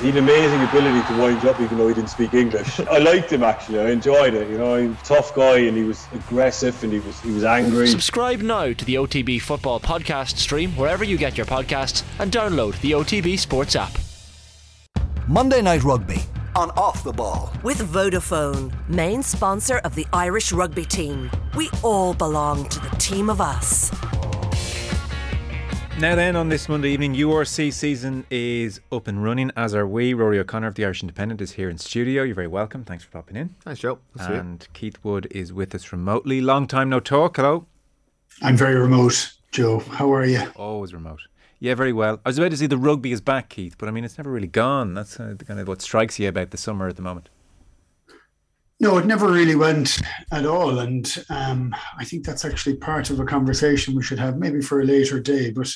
[0.00, 2.80] He had amazing ability to wind up even though he didn't speak English.
[2.80, 3.80] I liked him actually.
[3.80, 4.48] I enjoyed it.
[4.48, 7.30] You know, he was a tough guy and he was aggressive and he was he
[7.32, 7.86] was angry.
[7.86, 12.80] Subscribe now to the OTB Football Podcast stream wherever you get your podcasts and download
[12.80, 13.92] the OTB Sports app.
[15.28, 16.20] Monday Night Rugby
[16.56, 17.52] on Off the Ball.
[17.62, 21.30] With Vodafone, main sponsor of the Irish rugby team.
[21.54, 23.90] We all belong to the team of us.
[26.00, 30.14] Now then, on this Monday evening, URC season is up and running, as are we.
[30.14, 32.22] Rory O'Connor of the Irish Independent is here in studio.
[32.22, 32.84] You're very welcome.
[32.84, 33.54] Thanks for popping in.
[33.60, 33.98] Thanks, Joe.
[34.18, 36.40] and Keith Wood is with us remotely.
[36.40, 37.36] Long time no talk.
[37.36, 37.66] Hello.
[38.40, 39.80] I'm very remote, Joe.
[39.80, 40.50] How are you?
[40.56, 41.20] Always remote.
[41.58, 42.18] Yeah, very well.
[42.24, 44.30] I was about to say the rugby is back, Keith, but I mean, it's never
[44.30, 44.94] really gone.
[44.94, 47.28] That's uh, kind of what strikes you about the summer at the moment.
[48.82, 50.00] No, it never really went
[50.32, 50.78] at all.
[50.78, 54.80] And um, I think that's actually part of a conversation we should have maybe for
[54.80, 55.50] a later day.
[55.50, 55.70] But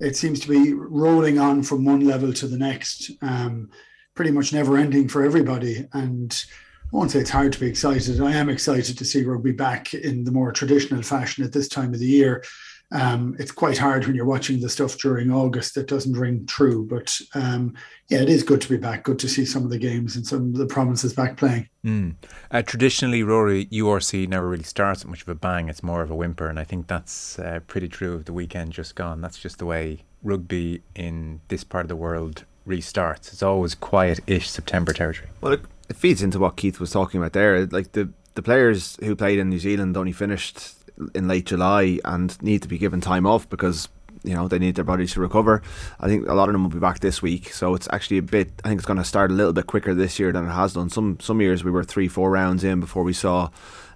[0.00, 3.70] it seems to be rolling on from one level to the next, um,
[4.14, 5.86] pretty much never ending for everybody.
[5.92, 6.44] And
[6.90, 8.18] I won't say it's hard to be excited.
[8.18, 11.92] I am excited to see rugby back in the more traditional fashion at this time
[11.92, 12.42] of the year.
[12.90, 16.86] Um, it's quite hard when you're watching the stuff during August that doesn't ring true.
[16.88, 17.74] But um,
[18.08, 19.04] yeah, it is good to be back.
[19.04, 21.68] Good to see some of the games and some of the provinces back playing.
[21.84, 22.14] Mm.
[22.50, 25.68] Uh, traditionally, Rory, URC never really starts at much of a bang.
[25.68, 26.48] It's more of a whimper.
[26.48, 29.20] And I think that's uh, pretty true of the weekend just gone.
[29.20, 33.32] That's just the way rugby in this part of the world restarts.
[33.32, 35.28] It's always quiet ish September territory.
[35.40, 37.66] Well, it, it feeds into what Keith was talking about there.
[37.66, 40.77] Like the, the players who played in New Zealand only finished
[41.14, 43.88] in late July and need to be given time off because
[44.24, 45.62] you know they need their bodies to recover.
[46.00, 48.22] I think a lot of them will be back this week, so it's actually a
[48.22, 48.50] bit.
[48.64, 50.74] I think it's going to start a little bit quicker this year than it has
[50.74, 50.90] done.
[50.90, 53.50] Some some years we were three four rounds in before we saw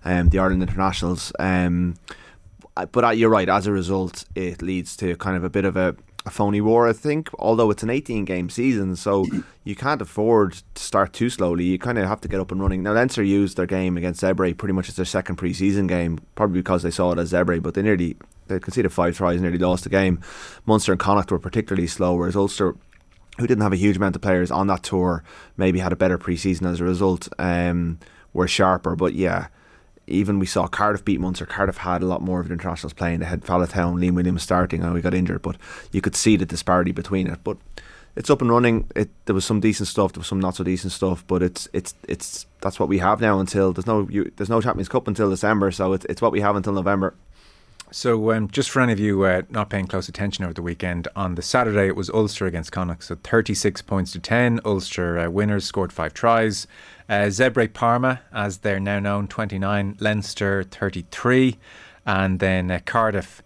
[0.05, 1.33] um, the Ireland internationals.
[1.39, 1.97] Um,
[2.75, 3.48] but you're right.
[3.48, 5.94] As a result, it leads to kind of a bit of a
[6.25, 7.31] a phony war, I think.
[7.39, 9.27] Although it's an 18 game season, so
[9.65, 11.65] you can't afford to start too slowly.
[11.65, 12.83] You kind of have to get up and running.
[12.83, 16.20] Now, Leinster used their game against Zebre pretty much as their second pre season game,
[16.34, 18.16] probably because they saw it as Zebre, but they nearly
[18.49, 20.21] they conceded five tries and nearly lost the game.
[20.66, 22.77] Munster and Connacht were particularly slow, whereas Ulster.
[23.39, 25.25] Who didn't have a huge amount of players on that tour,
[25.56, 27.99] maybe had a better pre season as a result, um,
[28.34, 28.94] were sharper.
[28.94, 29.47] But yeah,
[30.07, 31.47] even we saw Cardiff beat Munster.
[31.47, 33.21] Cardiff had a lot more of the internationals playing.
[33.21, 35.57] They had Faletau, Liam Williams starting, and we got injured, but
[35.93, 37.39] you could see the disparity between it.
[37.45, 37.57] But
[38.17, 38.91] it's up and running.
[38.95, 41.69] It there was some decent stuff, there was some not so decent stuff, but it's
[41.73, 45.09] it's it's that's what we have now until there's no you, there's no Champions Cup
[45.09, 47.15] until December, so it's it's what we have until November.
[47.94, 51.08] So, um, just for any of you uh, not paying close attention over the weekend,
[51.14, 54.60] on the Saturday it was Ulster against Connacht, so 36 points to 10.
[54.64, 56.66] Ulster uh, winners scored five tries.
[57.06, 59.98] Uh, Zebre Parma, as they're now known, 29.
[60.00, 61.58] Leinster, 33.
[62.06, 63.42] And then uh, Cardiff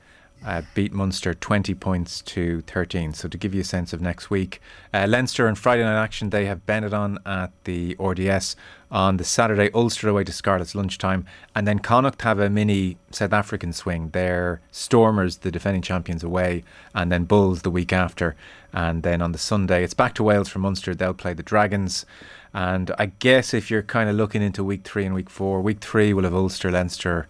[0.47, 3.13] uh, beat Munster 20 points to 13.
[3.13, 4.61] So to give you a sense of next week,
[4.95, 8.55] uh, Leinster and Friday night action, they have Benetton at the RDS.
[8.89, 11.27] On the Saturday, Ulster away to Scarlets lunchtime.
[11.57, 14.11] And then Connacht have a mini South African swing.
[14.11, 16.63] They're Stormers, the defending champions, away.
[16.95, 18.37] And then Bulls the week after.
[18.73, 20.95] And then on the Sunday, it's back to Wales for Munster.
[20.95, 22.07] They'll play the Dragons.
[22.55, 25.81] And I guess if you're kind of looking into week three and week four, week
[25.81, 27.27] three will have Ulster, Leinster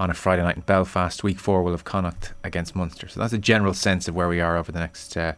[0.00, 1.22] on a Friday night in Belfast.
[1.22, 3.06] Week four will have Connacht against Munster.
[3.06, 5.34] So that's a general sense of where we are over the next uh,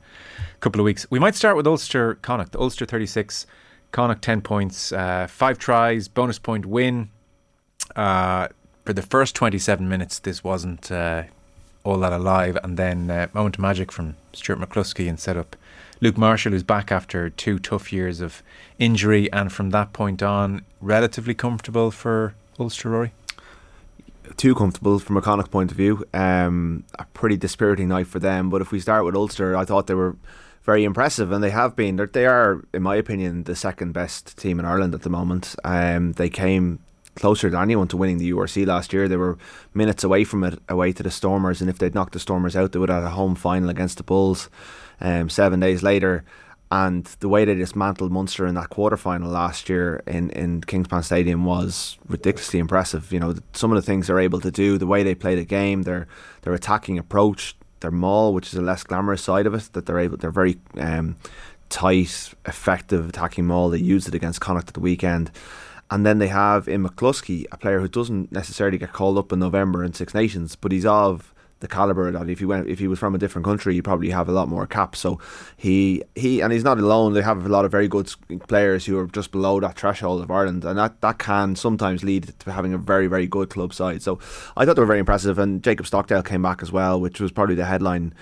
[0.61, 1.05] couple of weeks.
[1.11, 2.55] We might start with Ulster Connacht.
[2.55, 3.45] Ulster 36,
[3.91, 7.11] Connacht 10 points, uh, five tries, bonus point win.
[7.97, 8.47] Uh,
[8.85, 11.25] for the first 27 minutes, this wasn't uh,
[11.83, 12.57] all that alive.
[12.63, 15.57] And then uh, moment of magic from Stuart McCloskey and set up
[16.01, 18.45] Luke Marshall, who's back after two tough years of
[18.79, 23.13] injury, and from that point on, relatively comfortable for Ulster, Rory?
[24.37, 26.05] Too comfortable from a Connacht point of view.
[26.15, 28.51] Um, a pretty dispiriting night for them.
[28.51, 30.17] But if we start with Ulster, I thought they were
[30.63, 31.97] very impressive, and they have been.
[31.97, 35.57] They're, they are, in my opinion, the second best team in Ireland at the moment.
[35.65, 36.79] Um, they came
[37.15, 39.09] closer than anyone to winning the URC last year.
[39.09, 39.39] They were
[39.75, 42.73] minutes away from it, away to the Stormers, and if they'd knocked the Stormers out,
[42.73, 44.49] they would have had a home final against the Bulls
[45.01, 46.25] um, seven days later.
[46.73, 51.05] And the way they dismantled Munster in that quarter final last year in, in Kingspan
[51.05, 53.13] Stadium was ridiculously impressive.
[53.13, 55.45] You know, some of the things they're able to do, the way they play the
[55.45, 56.09] game, their
[56.41, 59.99] their attacking approach, their maul, which is a less glamorous side of it, that they're
[59.99, 61.17] able, they're very um,
[61.69, 63.69] tight, effective attacking maul.
[63.69, 65.31] They used it against Connacht at the weekend.
[65.91, 69.41] And then they have in McCloskey, a player who doesn't necessarily get called up in
[69.41, 72.87] November in Six Nations, but he's of the caliber that if he went if he
[72.87, 75.19] was from a different country he'd probably have a lot more caps so
[75.57, 78.13] he he and he's not alone they have a lot of very good
[78.49, 82.35] players who are just below that threshold of Ireland and that that can sometimes lead
[82.41, 84.19] to having a very very good club side so
[84.57, 87.33] I thought they were very impressive and Jacob Stockdale came back as well which was
[87.33, 88.13] probably the headline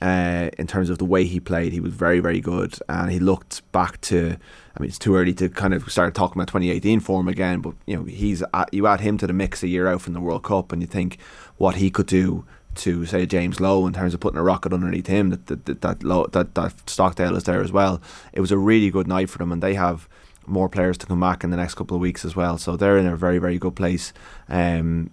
[0.00, 1.72] uh, in terms of the way he played.
[1.72, 4.36] He was very, very good, and he looked back to.
[4.76, 7.74] I mean, it's too early to kind of start talking about 2018 form again, but
[7.86, 10.20] you know, he's at, you add him to the mix a year out from the
[10.20, 11.18] World Cup, and you think
[11.58, 15.06] what he could do to say James Lowe in terms of putting a rocket underneath
[15.06, 15.30] him.
[15.30, 18.00] That that that that, Lowe, that, that Stockdale is there as well.
[18.32, 20.08] It was a really good night for them, and they have
[20.46, 22.58] more players to come back in the next couple of weeks as well.
[22.58, 24.12] So they're in a very very good place.
[24.48, 25.10] Um,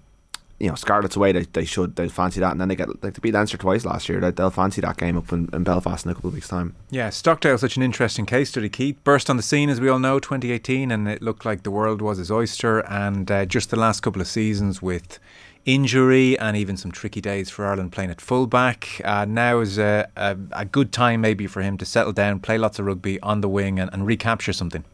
[0.59, 3.13] you know, Scarlets away, they, they should they fancy that, and then they get like
[3.13, 4.19] to beat Leinster twice last year.
[4.19, 6.75] They, they'll fancy that game up in, in Belfast in a couple of weeks' time.
[6.89, 8.69] Yeah, Stockdale such an interesting case study.
[8.69, 11.69] Keith burst on the scene as we all know, 2018, and it looked like the
[11.69, 12.79] world was his oyster.
[12.79, 15.19] And uh, just the last couple of seasons with
[15.67, 19.01] injury and even some tricky days for Ireland playing at fullback.
[19.03, 22.57] Uh, now is a, a, a, good time maybe for him to settle down, play
[22.57, 24.85] lots of rugby on the wing, and, and recapture something.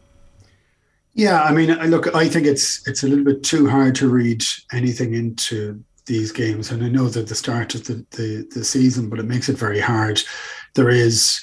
[1.14, 4.44] Yeah, I mean, look, I think it's it's a little bit too hard to read
[4.72, 9.08] anything into these games, and I know that the start of the, the, the season,
[9.08, 10.20] but it makes it very hard.
[10.74, 11.42] There is.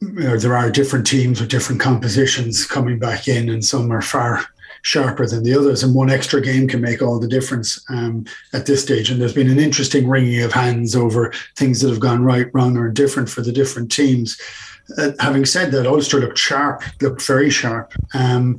[0.00, 4.46] There are different teams with different compositions coming back in, and some are far
[4.82, 8.66] sharper than the others, and one extra game can make all the difference um, at
[8.66, 9.10] this stage.
[9.10, 12.76] And there's been an interesting wringing of hands over things that have gone right, wrong,
[12.76, 14.40] or different for the different teams.
[14.96, 17.92] Uh, having said that, Ulster looked sharp, looked very sharp.
[18.14, 18.58] Um,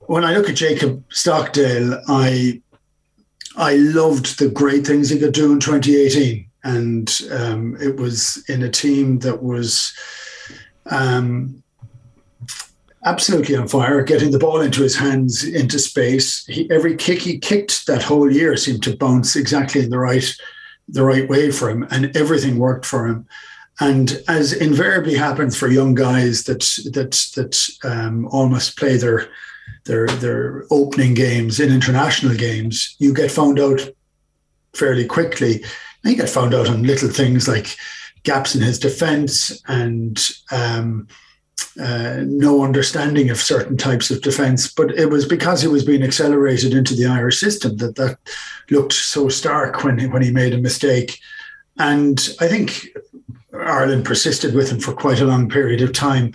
[0.00, 2.62] when I look at Jacob Stockdale, I
[3.56, 8.62] I loved the great things he could do in 2018, and um, it was in
[8.62, 9.92] a team that was.
[10.88, 11.62] Um,
[13.06, 16.44] absolutely on fire, getting the ball into his hands, into space.
[16.46, 20.28] He, every kick he kicked that whole year seemed to bounce exactly in the right,
[20.88, 23.26] the right way for him, and everything worked for him.
[23.78, 26.60] And as invariably happens for young guys that
[26.92, 29.28] that that um, almost play their
[29.84, 33.80] their their opening games in international games, you get found out
[34.74, 35.62] fairly quickly.
[36.02, 37.76] And you get found out on little things like
[38.22, 40.20] gaps in his defence and
[40.50, 41.06] um,
[41.80, 46.02] uh, no understanding of certain types of defence, but it was because he was being
[46.02, 48.18] accelerated into the Irish system that that
[48.70, 51.20] looked so stark when he, when he made a mistake.
[51.78, 52.88] And I think
[53.52, 56.32] Ireland persisted with him for quite a long period of time.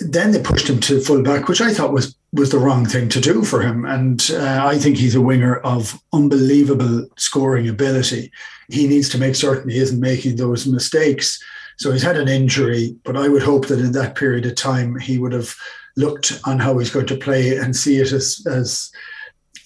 [0.00, 3.20] Then they pushed him to fullback, which I thought was was the wrong thing to
[3.20, 3.86] do for him.
[3.86, 8.30] And uh, I think he's a winger of unbelievable scoring ability.
[8.68, 11.42] He needs to make certain he isn't making those mistakes
[11.76, 14.98] so he's had an injury, but I would hope that in that period of time
[14.98, 15.54] he would have
[15.96, 18.90] looked on how he's going to play and see it as as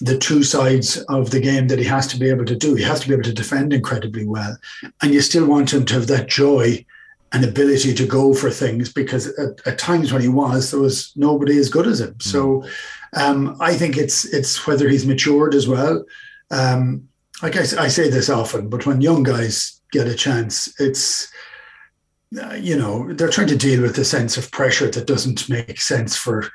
[0.01, 2.75] the two sides of the game that he has to be able to do.
[2.75, 4.57] He has to be able to defend incredibly well,
[5.03, 6.85] and you still want him to have that joy
[7.33, 11.13] and ability to go for things because at, at times when he was, there was
[11.15, 12.15] nobody as good as him.
[12.15, 12.23] Mm.
[12.23, 12.65] So
[13.13, 16.05] um, I think it's it's whether he's matured as well.
[16.51, 17.09] Um,
[17.43, 21.31] like I, I say this often, but when young guys get a chance, it's
[22.38, 25.81] uh, you know, they're trying to deal with the sense of pressure that doesn't make
[25.81, 26.50] sense for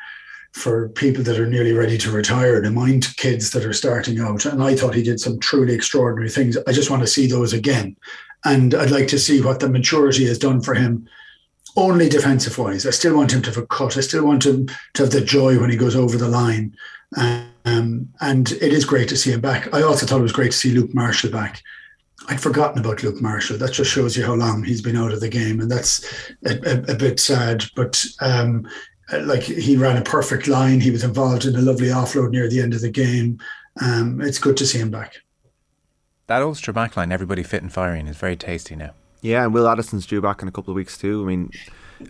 [0.54, 2.62] for people that are nearly ready to retire.
[2.64, 4.46] And mind kids that are starting out.
[4.46, 6.58] And I thought he did some truly extraordinary things.
[6.66, 7.98] I just want to see those again.
[8.46, 11.10] And I'd like to see what the maturity has done for him
[11.76, 12.86] only defensive wise.
[12.86, 13.98] I still want him to have a cut.
[13.98, 16.76] I still want him to have the joy when he goes over the line.
[17.18, 19.74] Um, and it is great to see him back.
[19.74, 21.62] I also thought it was great to see Luke Marshall back.
[22.28, 23.58] I'd forgotten about Luke Marshall.
[23.58, 26.04] That just shows you how long he's been out of the game, and that's
[26.46, 27.66] a, a, a bit sad.
[27.76, 28.68] But um,
[29.22, 30.80] like he ran a perfect line.
[30.80, 33.40] He was involved in a lovely offload near the end of the game.
[33.82, 35.18] Um, it's good to see him back.
[36.28, 38.92] That Ulster backline, everybody fit and firing, is very tasty now.
[39.22, 41.22] Yeah, and Will Addison's due back in a couple of weeks too.
[41.24, 41.52] I mean,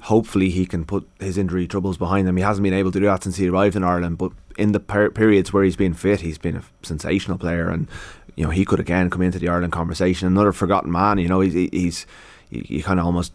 [0.02, 2.38] hopefully he can put his injury troubles behind him.
[2.38, 4.80] He hasn't been able to do that since he arrived in Ireland, but in the
[4.80, 7.88] per- periods where he's been fit, he's been a sensational player, and
[8.36, 10.28] you know he could again come into the Ireland conversation.
[10.28, 11.18] Another forgotten man.
[11.18, 12.06] You know he's he's
[12.50, 13.34] you, kind of almost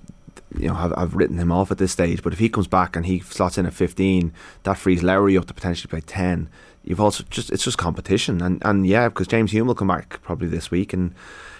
[0.57, 2.23] you know have, have written him off at this stage.
[2.23, 4.33] But if he comes back and he slots in at 15,
[4.65, 6.49] that frees Lowry up to potentially play 10.
[6.85, 10.21] You've also just it's just competition, and and yeah, because James Hume will come back
[10.23, 11.15] probably this week, and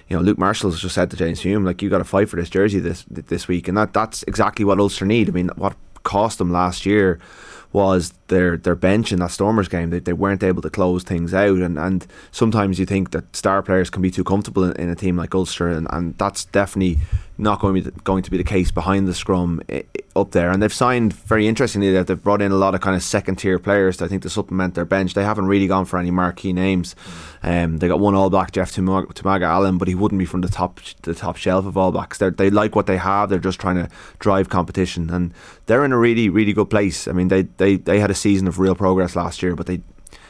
[0.09, 2.37] you know Luke Marshall's just said to James Hume like you got to fight for
[2.37, 5.29] this jersey this this week, and that that's exactly what Ulster need.
[5.29, 7.21] I mean, what cost them last year
[7.73, 9.91] was their their bench in that Stormers game.
[9.91, 13.63] They, they weren't able to close things out, and, and sometimes you think that star
[13.63, 16.99] players can be too comfortable in, in a team like Ulster, and, and that's definitely
[17.39, 20.33] not going to be going to be the case behind the scrum eh, eh, up
[20.33, 20.51] there.
[20.51, 23.37] And they've signed very interestingly that they've brought in a lot of kind of second
[23.37, 24.03] tier players.
[24.03, 25.15] I think to supplement their bench.
[25.15, 26.95] They haven't really gone for any marquee names.
[27.43, 30.49] Um, they got one All Black, Jeff Toomaga Allen, but he wouldn't be from the
[30.49, 32.19] top the top shelf of All Blacks.
[32.19, 33.31] They're, they like what they have.
[33.31, 35.33] They're just trying to drive competition, and
[35.67, 37.09] they're in a really really good place.
[37.09, 39.83] I mean, they they they had a season of real progress last year, but they.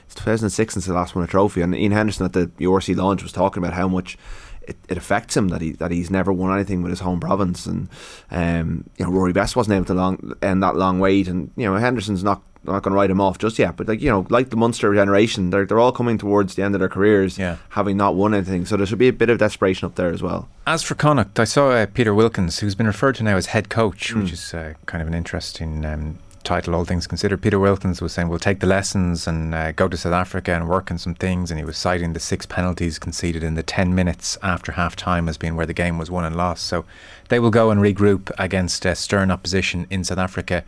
[0.06, 3.22] It's 2006 since they last won a trophy, and Ian Henderson at the URC launch
[3.22, 4.18] was talking about how much
[4.62, 7.66] it, it affects him that he that he's never won anything with his home province,
[7.66, 7.88] and
[8.30, 11.64] um, you know Rory Best wasn't able to long end that long wait, and you
[11.64, 13.76] know Henderson's not not going to write him off just yet.
[13.76, 16.74] But like you know, like the Munster generation, they're they're all coming towards the end
[16.74, 17.56] of their careers, Yeah.
[17.70, 18.66] having not won anything.
[18.66, 20.48] So there should be a bit of desperation up there as well.
[20.66, 23.68] As for Connacht, I saw uh, Peter Wilkins, who's been referred to now as head
[23.70, 24.22] coach, Hmm.
[24.22, 27.42] which is uh, kind of an interesting um, title, all things considered.
[27.42, 30.68] Peter Wilkins was saying, we'll take the lessons and uh, go to South Africa and
[30.68, 31.50] work on some things.
[31.50, 35.28] And he was citing the six penalties conceded in the 10 minutes after half time
[35.28, 36.64] as being where the game was won and lost.
[36.66, 36.84] So
[37.28, 40.64] they will go and regroup against stern opposition in South Africa.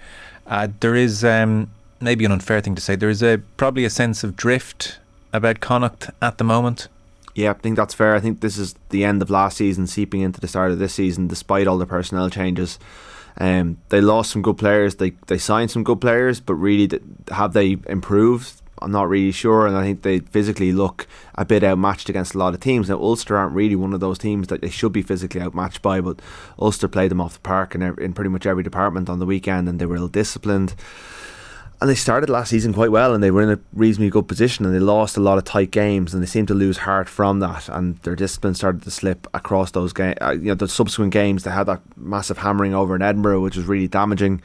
[0.47, 1.71] Uh, there is um,
[2.03, 4.99] maybe an unfair thing to say, there is a, probably a sense of drift
[5.33, 6.89] about Connacht at the moment.
[7.35, 8.15] Yeah, I think that's fair.
[8.15, 10.95] I think this is the end of last season, seeping into the start of this
[10.95, 12.79] season, despite all the personnel changes.
[13.39, 14.97] Um, they lost some good players.
[14.97, 16.91] They they signed some good players, but really,
[17.31, 18.61] have they improved?
[18.83, 21.07] I'm not really sure, and I think they physically look
[21.37, 22.89] a bit outmatched against a lot of teams.
[22.89, 26.01] Now Ulster aren't really one of those teams that they should be physically outmatched by,
[26.01, 26.21] but
[26.59, 29.69] Ulster played them off the park in, in pretty much every department on the weekend,
[29.69, 30.75] and they were ill disciplined.
[31.83, 34.65] And they started last season quite well, and they were in a reasonably good position,
[34.65, 37.41] and they lost a lot of tight games, and they seemed to lose heart from
[37.41, 40.15] that, and their discipline started to slip across those games.
[40.21, 43.57] Uh, you know, the subsequent games, they had that massive hammering over in Edinburgh, which
[43.57, 44.41] was really damaging.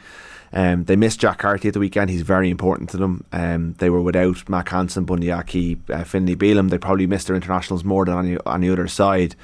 [0.52, 2.10] Um, they missed Jack Carty at the weekend.
[2.10, 3.24] He's very important to them.
[3.32, 6.72] Um, they were without Mack Hansen, Bundee Aki, uh, Finlay Bealham.
[6.72, 9.36] They probably missed their internationals more than any on the other side.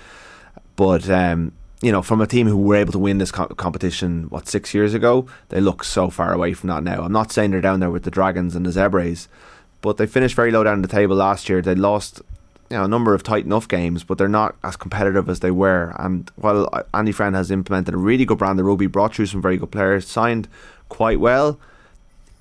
[0.75, 1.51] But um,
[1.83, 4.73] you know, from a team who were able to win this co- competition, what six
[4.73, 7.03] years ago, they look so far away from that now.
[7.03, 9.27] I'm not saying they're down there with the Dragons and the Zebras,
[9.81, 11.61] but they finished very low down the table last year.
[11.61, 12.21] They lost,
[12.69, 15.51] you know, a number of tight enough games, but they're not as competitive as they
[15.51, 15.93] were.
[15.99, 19.41] And while Andy Friend has implemented a really good brand of rugby, brought through some
[19.41, 20.47] very good players, signed
[20.87, 21.59] quite well,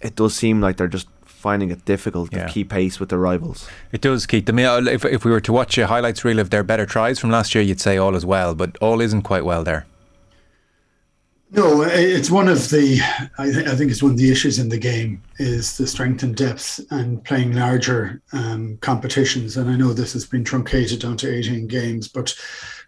[0.01, 1.09] it does seem like they're just
[1.43, 2.47] finding it difficult Yeah.
[2.47, 3.69] to keep pace with their rivals.
[3.91, 4.49] It does, Keith.
[4.49, 6.87] I mean, uh, if, if we were to watch a highlights reel of their better
[6.87, 9.87] tries from last year, you'd say all is well, but all isn't quite well there.
[11.55, 12.99] No, it's one of the.
[13.37, 16.23] I, th- I think it's one of the issues in the game is the strength
[16.23, 19.59] and depth and playing larger um, competitions.
[19.59, 22.35] And I know this has been truncated down to 18 games, but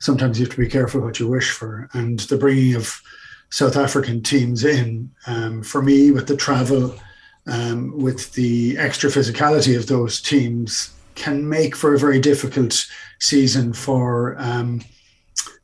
[0.01, 1.91] sometimes you have to be careful what you wish for.
[1.93, 3.03] And the bringing of
[3.51, 6.95] South African teams in, um, for me, with the travel,
[7.47, 12.87] um, with the extra physicality of those teams, can make for a very difficult
[13.21, 14.37] season for.
[14.39, 14.81] Um,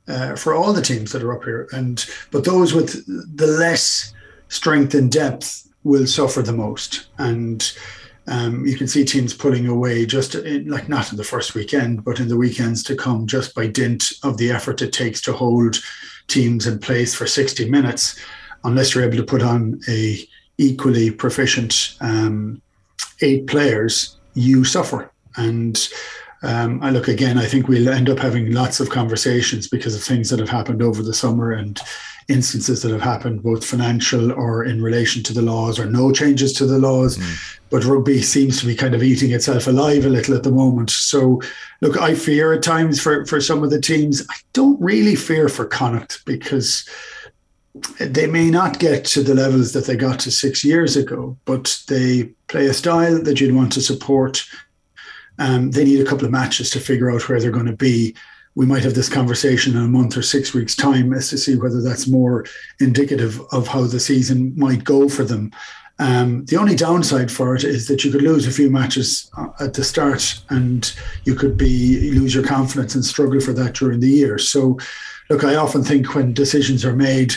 [0.08, 1.68] uh, for all the teams that are up here.
[1.72, 3.04] And but those with
[3.36, 4.12] the less
[4.48, 7.06] strength and depth will suffer the most.
[7.18, 7.72] And
[8.26, 12.04] um, you can see teams pulling away just in, like not in the first weekend,
[12.04, 15.32] but in the weekends to come, just by dint of the effort it takes to
[15.32, 15.78] hold
[16.28, 18.18] teams in place for 60 minutes,
[18.64, 20.26] unless you're able to put on a
[20.60, 22.60] equally proficient um,
[23.22, 25.10] eight players, you suffer.
[25.36, 25.88] And
[26.42, 30.02] um, I look again, I think we'll end up having lots of conversations because of
[30.02, 31.80] things that have happened over the summer and
[32.28, 36.52] instances that have happened, both financial or in relation to the laws or no changes
[36.52, 37.18] to the laws.
[37.70, 40.90] But rugby seems to be kind of eating itself alive a little at the moment.
[40.90, 41.40] So,
[41.80, 44.26] look, I fear at times for, for some of the teams.
[44.28, 46.88] I don't really fear for Connacht because
[48.00, 51.80] they may not get to the levels that they got to six years ago, but
[51.88, 54.44] they play a style that you'd want to support.
[55.38, 58.14] Um, they need a couple of matches to figure out where they're going to be.
[58.56, 61.56] We might have this conversation in a month or six weeks' time as to see
[61.56, 62.44] whether that's more
[62.80, 65.52] indicative of how the season might go for them.
[66.00, 69.48] Um, the only downside for it is that you could lose a few matches uh,
[69.60, 70.92] at the start, and
[71.24, 74.38] you could be lose your confidence and struggle for that during the year.
[74.38, 74.78] So,
[75.30, 77.34] look, I often think when decisions are made,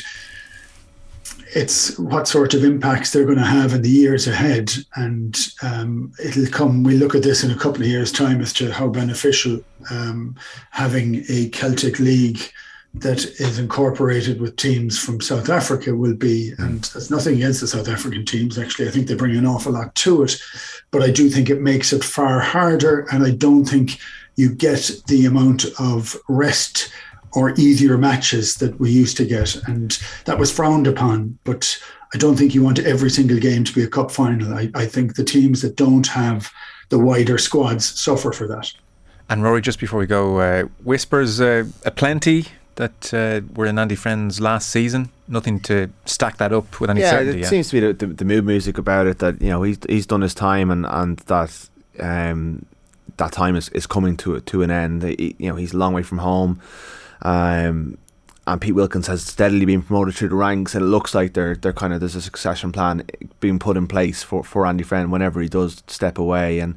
[1.55, 4.71] it's what sort of impacts they're going to have in the years ahead.
[4.95, 8.51] And um, it'll come, we look at this in a couple of years' time as
[8.53, 10.35] to how beneficial um,
[10.71, 12.39] having a Celtic League
[12.95, 16.53] that is incorporated with teams from South Africa will be.
[16.57, 18.87] And there's nothing against the South African teams, actually.
[18.87, 20.35] I think they bring an awful lot to it.
[20.89, 23.07] But I do think it makes it far harder.
[23.11, 23.99] And I don't think
[24.35, 26.91] you get the amount of rest
[27.35, 29.55] or easier matches that we used to get.
[29.67, 31.37] And that was frowned upon.
[31.43, 31.81] But
[32.13, 34.53] I don't think you want every single game to be a cup final.
[34.53, 36.51] I, I think the teams that don't have
[36.89, 38.71] the wider squads suffer for that.
[39.29, 43.95] And Rory, just before we go, uh, whispers uh, aplenty that uh, were in Andy
[43.95, 45.09] Friend's last season.
[45.27, 47.39] Nothing to stack that up with any yeah, certainty.
[47.39, 47.49] it yeah?
[47.49, 50.05] seems to be the, the, the mood music about it that you know he's he's
[50.05, 52.65] done his time and and that um,
[53.17, 55.03] that time is, is coming to to an end.
[55.03, 56.59] He, you know he's a long way from home,
[57.23, 57.97] um,
[58.45, 61.55] and Pete Wilkins has steadily been promoted through the ranks, and it looks like they're
[61.55, 63.03] they're kind of there's a succession plan
[63.39, 66.75] being put in place for for Andy Friend whenever he does step away and.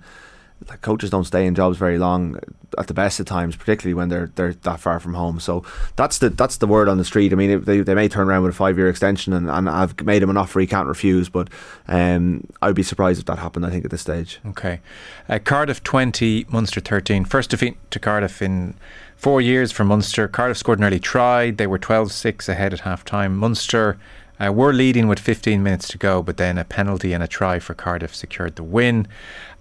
[0.71, 2.39] like coaches don't stay in jobs very long
[2.79, 5.39] at the best of times, particularly when they're they're that far from home.
[5.39, 5.63] So
[5.97, 7.31] that's the that's the word on the street.
[7.33, 10.01] I mean, they, they may turn around with a five year extension and, and I've
[10.01, 11.51] made him an offer he can't refuse, but
[11.89, 13.67] um, I'd be surprised if that happened.
[13.67, 14.41] I think at this stage.
[14.47, 14.81] Okay,
[15.29, 17.27] uh, Cardiff twenty, Munster thirteen.
[17.27, 18.75] First defeat to Cardiff in
[19.17, 20.29] four years for Munster.
[20.29, 21.51] Cardiff scored an early try.
[21.51, 23.37] They were 12-6 ahead at half time.
[23.37, 23.99] Munster
[24.39, 27.59] uh, were leading with 15 minutes to go, but then a penalty and a try
[27.59, 29.09] for Cardiff secured the win.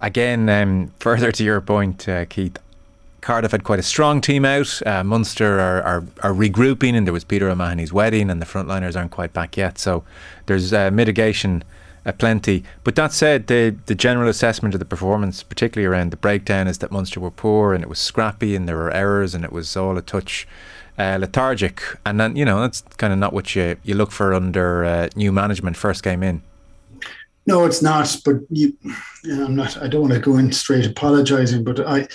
[0.00, 2.58] Again, um, further to your point, uh, Keith,
[3.20, 4.86] Cardiff had quite a strong team out.
[4.86, 8.96] Uh, Munster are, are, are, regrouping, and there was Peter O'Mahony's wedding, and the frontliners
[8.96, 9.78] aren't quite back yet.
[9.78, 10.04] So
[10.46, 11.64] there's uh, mitigation
[12.06, 12.62] uh, plenty.
[12.84, 16.78] But that said, the the general assessment of the performance, particularly around the breakdown, is
[16.78, 19.76] that Munster were poor and it was scrappy and there were errors and it was
[19.76, 20.46] all a touch
[20.98, 21.82] uh, lethargic.
[22.06, 25.08] And then you know that's kind of not what you you look for under uh,
[25.16, 26.42] new management first game in.
[27.46, 28.16] No, it's not.
[28.24, 28.76] But you,
[29.24, 29.76] I'm not.
[29.82, 32.08] I don't want to go in straight apologising, but I.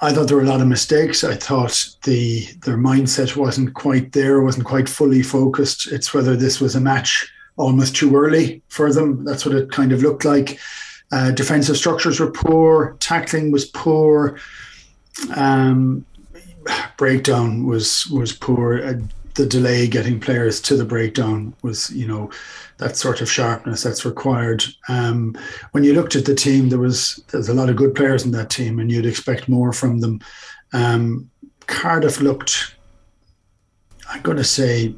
[0.00, 1.24] I thought there were a lot of mistakes.
[1.24, 5.90] I thought the their mindset wasn't quite there, wasn't quite fully focused.
[5.90, 9.24] It's whether this was a match almost too early for them.
[9.24, 10.58] That's what it kind of looked like.
[11.12, 14.38] Uh, defensive structures were poor, tackling was poor,
[15.36, 16.04] um,
[16.96, 18.82] breakdown was was poor.
[18.84, 18.94] Uh,
[19.34, 22.30] the delay getting players to the breakdown was, you know,
[22.78, 24.64] that sort of sharpness that's required.
[24.88, 25.36] Um,
[25.72, 28.30] when you looked at the team, there was there's a lot of good players in
[28.32, 30.20] that team, and you'd expect more from them.
[30.72, 31.30] Um,
[31.66, 32.74] Cardiff looked,
[34.08, 34.94] I'm going to say,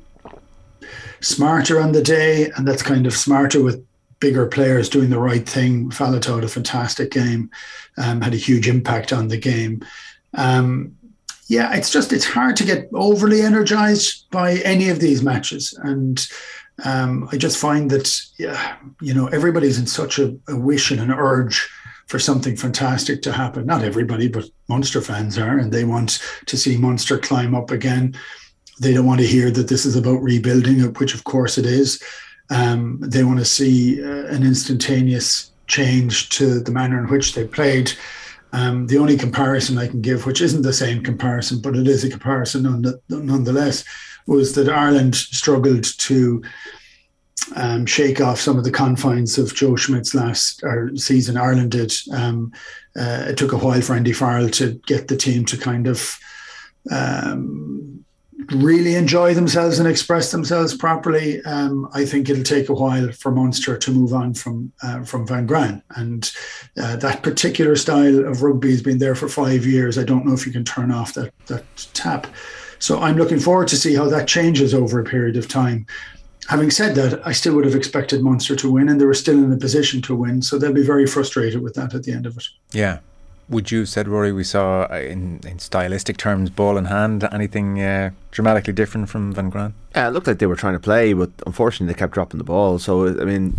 [1.20, 3.84] smarter on the day, and that's kind of smarter with
[4.20, 5.90] bigger players doing the right thing.
[5.90, 7.50] Faletau had a fantastic game,
[7.98, 9.84] um, had a huge impact on the game.
[10.34, 10.96] Um,
[11.48, 16.26] yeah, it's just it's hard to get overly energized by any of these matches, and
[16.84, 21.00] um, I just find that yeah, you know everybody's in such a, a wish and
[21.00, 21.68] an urge
[22.06, 23.66] for something fantastic to happen.
[23.66, 28.16] Not everybody, but Munster fans are, and they want to see Munster climb up again.
[28.80, 32.02] They don't want to hear that this is about rebuilding, which of course it is.
[32.50, 37.46] Um, they want to see uh, an instantaneous change to the manner in which they
[37.46, 37.92] played.
[38.52, 42.04] Um, the only comparison I can give, which isn't the same comparison, but it is
[42.04, 43.84] a comparison nonetheless,
[44.26, 46.42] was that Ireland struggled to
[47.54, 50.62] um, shake off some of the confines of Joe Schmidt's last
[50.96, 51.36] season.
[51.36, 51.92] Ireland did.
[52.12, 52.52] Um,
[52.98, 56.18] uh, it took a while for Andy Farrell to get the team to kind of
[56.90, 57.95] um,
[58.52, 63.30] really enjoy themselves and express themselves properly, um, I think it'll take a while for
[63.30, 65.82] Munster to move on from uh, from Van Graan.
[65.90, 66.30] And
[66.80, 69.98] uh, that particular style of rugby has been there for five years.
[69.98, 72.26] I don't know if you can turn off that that tap.
[72.78, 75.86] So I'm looking forward to see how that changes over a period of time.
[76.48, 79.42] Having said that, I still would have expected Munster to win, and they were still
[79.42, 80.42] in a position to win.
[80.42, 82.44] So they'll be very frustrated with that at the end of it.
[82.72, 83.00] Yeah,
[83.48, 87.28] would you have said, Rory, we saw uh, in, in stylistic terms, ball in hand,
[87.30, 89.74] anything uh, dramatically different from Van Graan?
[89.94, 92.44] Yeah, it looked like they were trying to play, but unfortunately they kept dropping the
[92.44, 92.78] ball.
[92.78, 93.58] So I mean,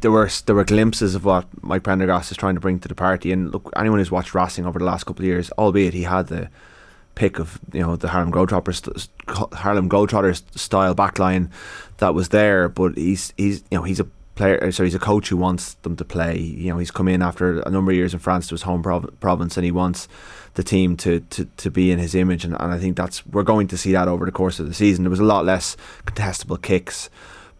[0.00, 2.94] there were there were glimpses of what Mike Prendergast is trying to bring to the
[2.94, 3.30] party.
[3.32, 6.28] And look, anyone who's watched Racing over the last couple of years, albeit he had
[6.28, 6.48] the
[7.14, 9.08] pick of you know the Harlem Globetrotters
[9.52, 11.50] Harlem Globetrotters style backline
[11.98, 14.06] that was there, but he's he's you know he's a
[14.38, 14.64] player.
[14.64, 16.38] Uh, so he's a coach who wants them to play.
[16.38, 18.82] You know, he's come in after a number of years in France to his home
[18.82, 20.08] prov- province, and he wants
[20.54, 22.44] the team to, to, to be in his image.
[22.44, 24.74] And, and I think that's we're going to see that over the course of the
[24.74, 25.04] season.
[25.04, 27.10] There was a lot less contestable kicks.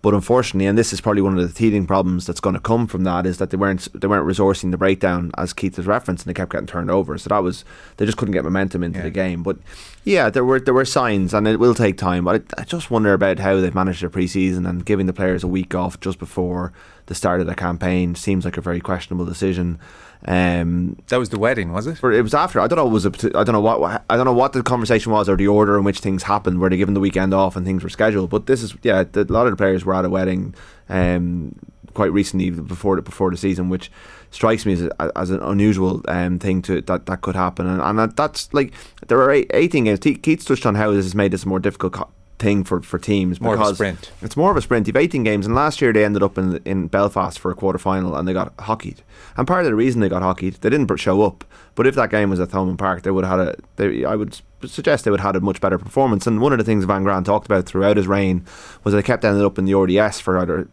[0.00, 2.87] But unfortunately, and this is probably one of the teething problems that's going to come
[2.87, 6.24] from that, is that they weren't they weren't resourcing the breakdown as Keith has referenced,
[6.24, 7.18] and they kept getting turned over.
[7.18, 7.64] So that was
[7.96, 9.04] they just couldn't get momentum into yeah.
[9.04, 9.42] the game.
[9.42, 9.58] But
[10.04, 12.24] yeah, there were there were signs, and it will take time.
[12.24, 15.42] But I, I just wonder about how they've managed their preseason and giving the players
[15.42, 16.72] a week off just before
[17.09, 19.79] the start of the campaign seems like a very questionable decision.
[20.27, 22.03] Um, that was the wedding, was it?
[22.03, 22.61] it was after.
[22.61, 22.87] I don't know.
[22.87, 23.07] Was.
[23.07, 24.05] A, I don't know what.
[24.11, 26.61] I don't know what the conversation was or the order in which things happened.
[26.61, 28.31] Were they given the weekend off and things were scheduled?
[28.31, 29.05] But this is yeah.
[29.05, 30.55] The, a lot of the players were at a wedding
[30.88, 31.55] um,
[31.94, 33.90] quite recently before the before the season, which
[34.31, 37.66] strikes me as, as an unusual um, thing to that that could happen.
[37.66, 38.73] And, and that's like
[39.07, 40.01] there are 18 games.
[40.01, 42.98] Keith touched on how this has made this a more difficult co- thing for, for
[42.98, 44.11] teams more because sprint.
[44.22, 44.87] It's more of a sprint.
[44.87, 47.79] You've 18 games, and last year they ended up in in Belfast for a quarter
[47.79, 49.03] final and they got hockeyed.
[49.37, 51.44] And part of the reason they got hockeyed, they didn't show up.
[51.74, 53.57] But if that game was at Thomond Park, they would have had a.
[53.77, 56.27] They, I would suggest they would have had a much better performance.
[56.27, 58.44] And one of the things Van Graan talked about throughout his reign
[58.85, 60.68] was they kept ending up in the RDS for either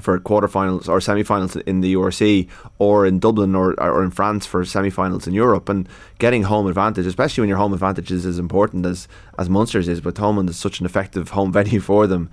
[0.00, 4.64] for quarterfinals or semi-finals in the URC or in Dublin or, or in France for
[4.64, 8.86] semi-finals in Europe and getting home advantage especially when your home advantage is as important
[8.86, 9.08] as
[9.38, 12.30] as Munster's is but Thomond is such an effective home venue for them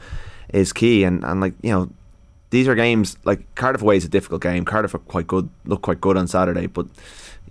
[0.50, 1.90] is key and, and like you know
[2.50, 4.64] these are games like Cardiff away is a difficult game.
[4.66, 6.88] Cardiff are quite good, look quite good on Saturday, but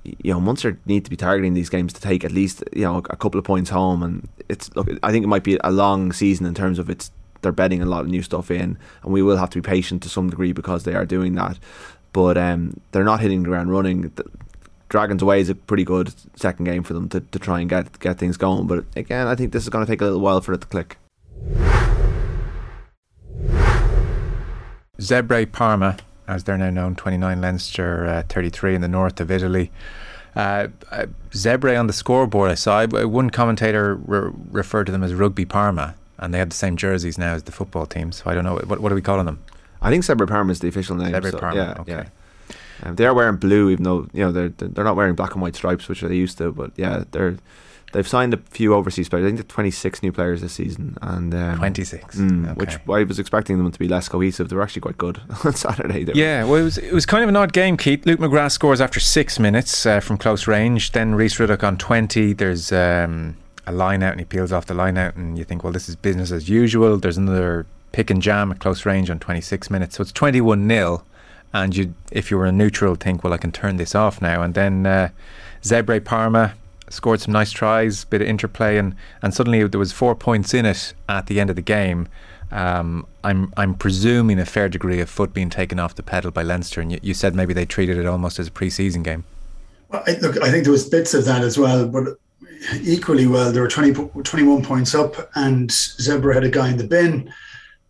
[0.04, 2.98] you know Munster need to be targeting these games to take at least you know
[3.10, 4.02] a couple of points home.
[4.02, 7.10] And it's look, I think it might be a long season in terms of it's
[7.46, 10.02] they're betting a lot of new stuff in, and we will have to be patient
[10.02, 11.60] to some degree because they are doing that.
[12.12, 14.10] But um, they're not hitting the ground running.
[14.88, 18.00] Dragons away is a pretty good second game for them to, to try and get
[18.00, 18.66] get things going.
[18.66, 20.66] But again, I think this is going to take a little while for it to
[20.66, 20.98] click.
[24.98, 29.70] Zebre Parma, as they're now known, 29 Leinster, uh, 33 in the north of Italy.
[30.34, 32.84] Uh, uh, Zebre on the scoreboard, I saw.
[32.86, 37.18] One commentator re- referred to them as Rugby Parma, and they have the same jerseys
[37.18, 38.12] now as the football team.
[38.12, 39.42] So I don't know what what are we calling them?
[39.82, 41.12] I think Zebre Parma is the official name.
[41.12, 41.56] Zebre so, Parma.
[41.56, 41.92] Yeah, okay.
[41.92, 42.04] yeah.
[42.82, 45.42] Um, they are wearing blue, even though you know they're they're not wearing black and
[45.42, 46.52] white stripes, which they used to.
[46.52, 47.36] But yeah, they're
[47.92, 49.24] they've signed a few overseas players.
[49.24, 52.52] I think they're 26 new players this season, and um, 26, mm, okay.
[52.54, 54.48] which I was expecting them to be less cohesive.
[54.48, 56.04] They were actually quite good on Saturday.
[56.04, 58.04] They were- Yeah, well, it was it was kind of an odd game, Keith.
[58.04, 60.92] Luke McGrath scores after six minutes uh, from close range.
[60.92, 62.34] Then Rhys Ruddock on 20.
[62.34, 65.64] There's um, a line out and he peels off the line out, and you think,
[65.64, 66.96] well, this is business as usual.
[66.98, 69.96] There's another pick and jam at close range on 26 minutes.
[69.96, 71.02] So it's 21 0.
[71.52, 74.42] And you, if you were a neutral, think, well, I can turn this off now.
[74.42, 75.08] And then uh,
[75.62, 76.54] Zebre Parma
[76.90, 80.66] scored some nice tries, bit of interplay, and, and suddenly there was four points in
[80.66, 82.08] it at the end of the game.
[82.52, 86.42] Um, I'm I'm presuming a fair degree of foot being taken off the pedal by
[86.42, 89.24] Leinster, and you, you said maybe they treated it almost as a pre-season game.
[89.88, 92.18] Well, I, look, I think there was bits of that as well, but
[92.82, 96.86] equally well, there were 20, 21 points up, and Zebra had a guy in the
[96.86, 97.32] bin,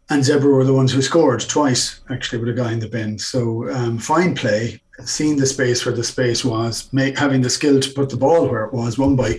[0.09, 3.19] and Zebra were the ones who scored twice, actually, with a guy in the bin.
[3.19, 7.81] So um, fine play, seeing the space where the space was, make, having the skill
[7.81, 9.39] to put the ball where it was, one by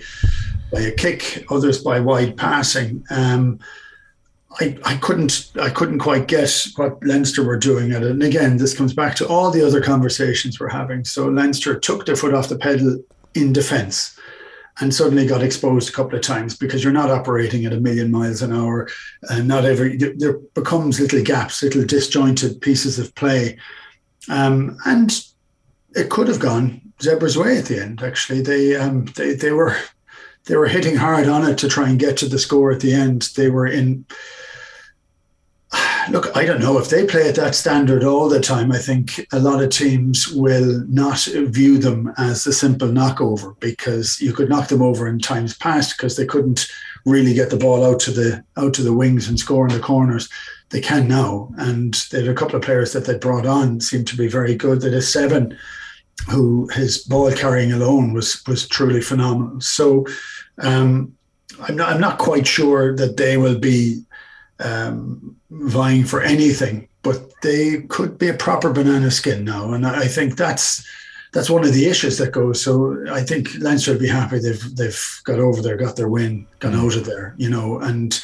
[0.70, 3.02] by a kick, others by wide passing.
[3.08, 3.58] Um,
[4.60, 8.10] I, I couldn't I couldn't quite get what Leinster were doing at it.
[8.10, 11.04] And again, this comes back to all the other conversations we're having.
[11.04, 13.02] So Leinster took their foot off the pedal
[13.34, 14.17] in defence
[14.80, 18.10] and suddenly got exposed a couple of times because you're not operating at a million
[18.10, 18.88] miles an hour
[19.30, 23.58] and not every there becomes little gaps, little disjointed pieces of play.
[24.28, 25.24] Um, and
[25.94, 28.42] it could have gone Zebra's way at the end, actually.
[28.42, 29.76] They um, they they were
[30.44, 32.92] they were hitting hard on it to try and get to the score at the
[32.92, 33.30] end.
[33.36, 34.04] They were in
[36.10, 38.72] look, I don't know if they play at that standard all the time.
[38.72, 44.20] I think a lot of teams will not view them as a simple knockover because
[44.20, 46.66] you could knock them over in times past because they couldn't
[47.04, 49.80] really get the ball out to the out to the wings and score in the
[49.80, 50.28] corners.
[50.70, 54.04] They can now, and there are a couple of players that they brought on seem
[54.04, 54.82] to be very good.
[54.82, 55.56] That is seven,
[56.30, 59.60] who his ball carrying alone was was truly phenomenal.
[59.60, 60.06] So.
[60.60, 61.14] Um,
[61.60, 64.04] I'm not, I'm not quite sure that they will be
[64.60, 70.06] um, vying for anything, but they could be a proper banana skin now, and I
[70.06, 70.86] think that's
[71.32, 72.60] that's one of the issues that goes.
[72.60, 76.46] So I think Leinster will be happy they've they've got over there, got their win,
[76.58, 76.84] got mm.
[76.84, 77.78] out of there, you know.
[77.80, 78.20] And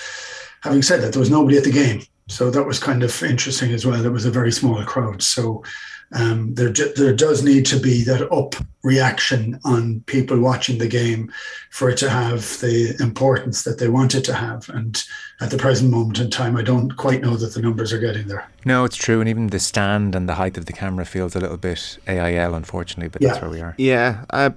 [0.63, 3.73] having said that, there was nobody at the game, so that was kind of interesting
[3.73, 4.05] as well.
[4.05, 5.63] It was a very small crowd, so.
[6.13, 11.33] Um, there, there does need to be that up reaction on people watching the game
[11.71, 14.69] for it to have the importance that they want it to have.
[14.69, 15.03] And
[15.41, 18.29] at the present moment in time, I don't quite know that the numbers are getting
[18.29, 18.49] there.
[18.65, 21.41] No, it's true, and even the stand and the height of the camera feels a
[21.41, 23.09] little bit AIL, unfortunately.
[23.09, 23.29] But Yeah.
[23.31, 23.75] that's where we are.
[23.79, 24.51] Yeah, uh,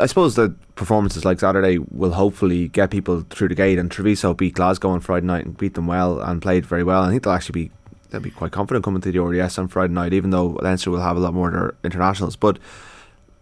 [0.00, 3.78] I suppose that performances like Saturday will hopefully get people through the gate.
[3.78, 7.02] And Treviso beat Glasgow on Friday night and beat them well and played very well.
[7.02, 7.70] I think they'll actually be
[8.14, 11.00] they'll be quite confident coming to the RDS on Friday night, even though Leinster will
[11.00, 12.36] have a lot more internationals.
[12.36, 12.58] But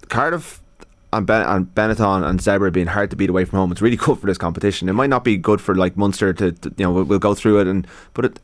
[0.08, 0.62] Cardiff
[1.12, 3.96] and, ben- and Benetton and Zebra being hard to beat away from home, it's really
[4.06, 4.88] good for this competition.
[4.88, 7.60] It might not be good for like Munster to, to you know we'll, go through
[7.60, 8.40] it and but it,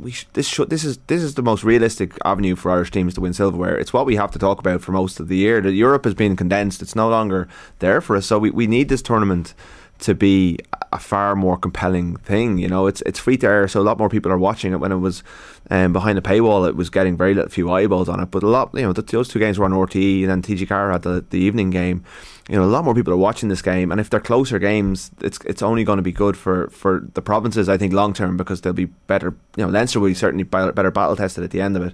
[0.00, 3.20] we sh- this this is this is the most realistic avenue for Irish teams to
[3.20, 3.78] win silverware.
[3.78, 5.60] It's what we have to talk about for most of the year.
[5.60, 8.26] That Europe has been condensed; it's no longer there for us.
[8.26, 9.54] So we, we need this tournament
[10.00, 10.58] to be
[10.92, 12.58] a far more compelling thing.
[12.58, 14.80] You know, it's it's free to air, so a lot more people are watching it.
[14.80, 15.22] When it was
[15.70, 18.30] um, behind the paywall, it was getting very little, few eyeballs on it.
[18.30, 20.66] But a lot, you know, th- those two games were on RTE, and then TG
[20.68, 22.04] Car had the, the evening game.
[22.48, 25.12] You know, a lot more people are watching this game, and if they're closer games,
[25.20, 27.68] it's it's only going to be good for, for the provinces.
[27.68, 29.34] I think long term because they'll be better.
[29.56, 31.92] You know, Leinster will be certainly better, better battle tested at the end of it.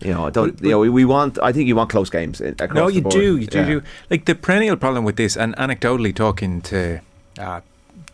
[0.00, 0.62] You know, I don't.
[0.62, 1.38] you know, we, we want.
[1.42, 2.40] I think you want close games.
[2.40, 3.66] Across No, the you do, you do, Yeah.
[3.66, 3.82] do.
[4.08, 7.00] Like the perennial problem with this, and anecdotally talking to
[7.38, 7.60] uh,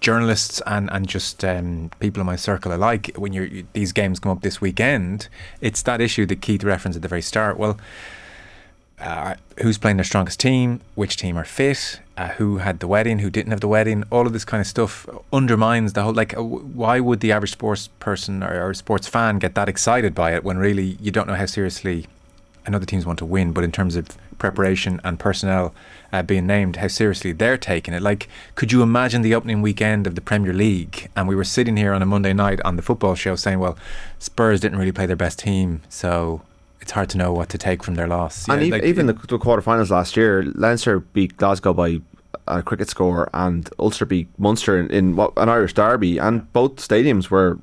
[0.00, 4.32] journalists and and just um, people in my circle alike, when you- these games come
[4.32, 5.28] up this weekend,
[5.60, 7.56] it's that issue that Keith referenced at the very start.
[7.58, 7.76] Well.
[9.00, 13.18] uh, who's playing their strongest team, which team are fit, uh, who had the wedding,
[13.18, 16.12] who didn't have the wedding, all of this kind of stuff undermines the whole.
[16.12, 20.14] Like, uh, why would the average sports person or, or sports fan get that excited
[20.14, 22.06] by it when really you don't know how seriously?
[22.64, 24.06] The teams want to win, but in terms of
[24.42, 25.72] preparation and personnel
[26.12, 28.02] uh, being named, how seriously they're taking it.
[28.02, 31.08] Like, could you imagine the opening weekend of the Premier League?
[31.14, 33.76] And we were sitting here on a Monday night on the football show saying, well,
[34.18, 36.42] Spurs didn't really play their best team, so
[36.80, 38.48] it's hard to know what to take from their loss.
[38.48, 42.00] And Yeah, even, like, even the, the quarterfinals last year, Leinster beat Glasgow by
[42.48, 46.76] a cricket score, and Ulster beat Munster in, in what, an Irish derby, and both
[46.88, 47.60] stadiums were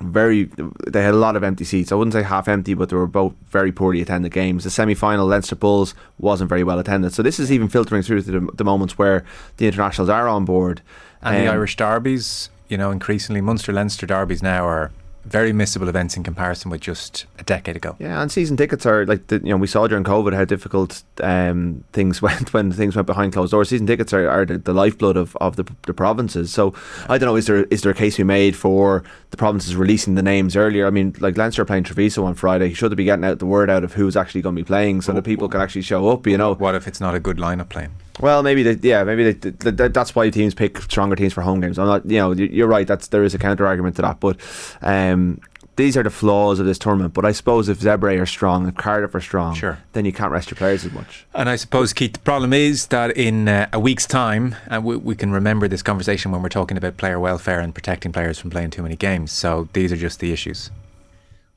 [0.00, 0.50] very.
[0.86, 1.92] They had a lot of empty seats.
[1.92, 4.64] I wouldn't say half empty, but they were both very poorly attended games.
[4.64, 7.12] The semi final, Leinster Bulls, wasn't very well attended.
[7.12, 9.24] So this is even filtering through to the, the moments where
[9.58, 10.82] the internationals are on board.
[11.22, 14.90] and the Um, Irish derbies, you know, increasingly Munster Leinster derbies now are
[15.24, 17.96] very missable events in comparison with just a decade ago.
[17.98, 21.02] Yeah, and season tickets are like the, you know we saw during COVID how difficult
[21.22, 23.68] um, things went when things went behind closed doors.
[23.68, 26.52] Season tickets are, are the, the lifeblood of, of the, the provinces.
[26.52, 26.74] So
[27.08, 30.14] I don't know is there is there a case we made for the provinces releasing
[30.14, 30.86] the names earlier?
[30.86, 32.68] I mean, like Leinster playing Treviso on Friday.
[32.68, 34.66] He should they be getting out the word out of who's actually going to be
[34.66, 36.26] playing so that people can actually show up?
[36.26, 37.92] You know, What if it's not a good lineup playing?
[38.20, 41.42] Well, maybe they, yeah, maybe they, th th that's why teams pick stronger teams for
[41.42, 41.78] home games.
[41.78, 42.86] I'm not, you know, you- you're right.
[42.86, 44.36] That's there is a counter argument to that, but
[44.82, 45.40] um,
[45.76, 47.14] these are the flaws of this tournament.
[47.14, 49.78] But I suppose if Zebre are strong, if Cardiff are strong, Sure.
[49.94, 51.26] then you can't rest your players as much.
[51.34, 54.96] And I suppose, Keith, the problem is that in uh, a week's time, and we,
[54.96, 58.50] we can remember this conversation when we're talking about player welfare and protecting players from
[58.50, 59.32] playing too many games.
[59.32, 60.70] So these are just the issues.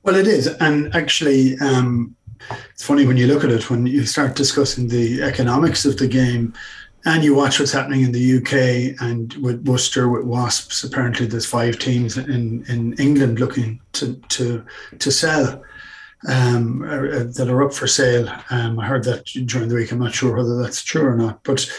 [0.04, 2.16] Well, it is, and actually, um,
[2.72, 6.08] it's funny when you look at it when you start discussing the economics of the
[6.08, 6.54] game,
[7.06, 10.84] and you watch what's happening in the UK and with Worcester with Wasps.
[10.84, 14.66] Apparently, there's five teams in in England looking to to
[15.00, 15.64] to sell.
[16.26, 18.34] Um, uh, that are up for sale.
[18.50, 19.92] Um, I heard that during the week.
[19.92, 21.70] I'm not sure whether that's true or not, but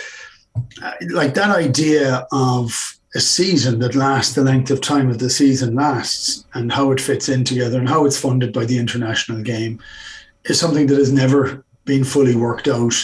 [0.82, 5.30] uh, like that idea of a season that lasts the length of time that the
[5.30, 9.40] season lasts and how it fits in together and how it's funded by the international
[9.40, 9.80] game
[10.44, 12.94] is something that has never been fully worked out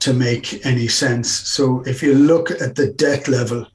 [0.00, 1.30] to make any sense.
[1.30, 3.66] So if you look at the debt level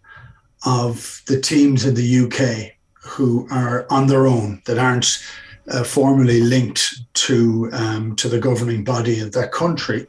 [0.65, 5.23] of the teams in the UK who are on their own, that aren't
[5.69, 10.08] uh, formally linked to um, to the governing body of that country,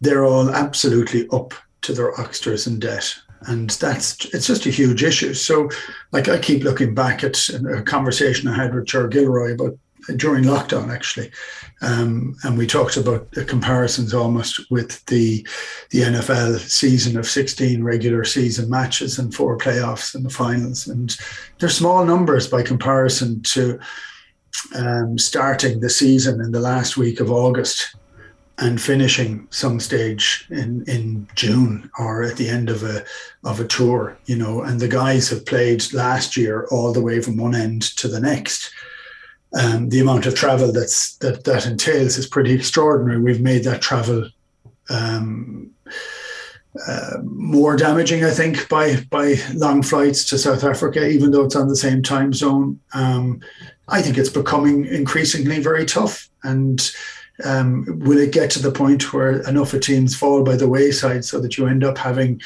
[0.00, 5.04] they're all absolutely up to their oxters in debt and that's it's just a huge
[5.04, 5.68] issue so
[6.10, 9.78] like i keep looking back at a conversation i had with Ger gilroy about
[10.16, 11.30] during lockdown actually
[11.82, 15.46] um, and we talked about the comparisons almost with the
[15.90, 21.16] the nfl season of 16 regular season matches and four playoffs and the finals and
[21.58, 23.78] they're small numbers by comparison to
[24.74, 27.94] um, starting the season in the last week of august
[28.58, 33.04] and finishing some stage in in June or at the end of a
[33.44, 34.62] of a tour, you know.
[34.62, 38.20] And the guys have played last year all the way from one end to the
[38.20, 38.72] next.
[39.58, 43.20] Um, the amount of travel that's that that entails is pretty extraordinary.
[43.20, 44.28] We've made that travel
[44.90, 45.70] um,
[46.86, 51.56] uh, more damaging, I think, by by long flights to South Africa, even though it's
[51.56, 52.78] on the same time zone.
[52.92, 53.40] Um,
[53.88, 56.92] I think it's becoming increasingly very tough and
[57.44, 61.24] um, will it get to the point where enough of teams fall by the wayside
[61.24, 62.40] so that you end up having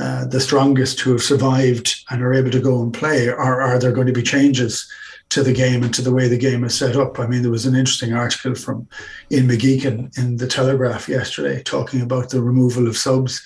[0.00, 3.28] uh, the strongest who have survived and are able to go and play?
[3.28, 4.90] Or are there going to be changes
[5.30, 7.18] to the game and to the way the game is set up?
[7.18, 8.88] I mean, there was an interesting article from
[9.30, 13.42] Ian McGeechan in the Telegraph yesterday talking about the removal of subs,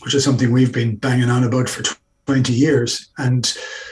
[0.00, 1.82] which is something we've been banging on about for
[2.26, 3.08] 20 years.
[3.18, 3.46] And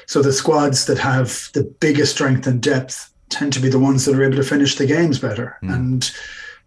[0.06, 4.04] so the squads that have the biggest strength and depth tend to be the ones
[4.04, 5.56] that are able to finish the games better.
[5.62, 5.74] Mm.
[5.74, 6.10] And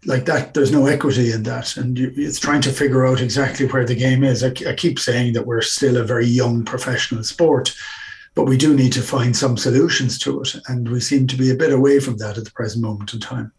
[0.06, 1.76] like that, there's no equity in that.
[1.76, 4.42] And you, it's trying to figure out exactly where the game is.
[4.42, 7.74] I, I keep saying that we're still a very young professional sport,
[8.34, 10.56] but we do need to find some solutions to it.
[10.68, 13.20] And we seem to be a bit away from that at the present moment in
[13.20, 13.52] time.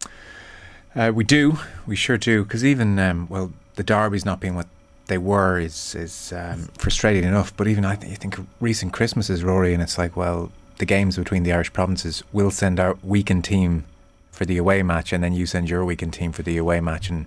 [0.94, 4.68] Uh, we do, we sure do, because even um, well, the derbies not being what
[5.06, 7.56] they were is is um, frustrating enough.
[7.56, 11.16] But even I, th- I think recent Christmases, Rory, and it's like, well, the games
[11.16, 13.84] between the Irish provinces will send our weekend team
[14.30, 17.08] for the away match, and then you send your weekend team for the away match,
[17.08, 17.26] and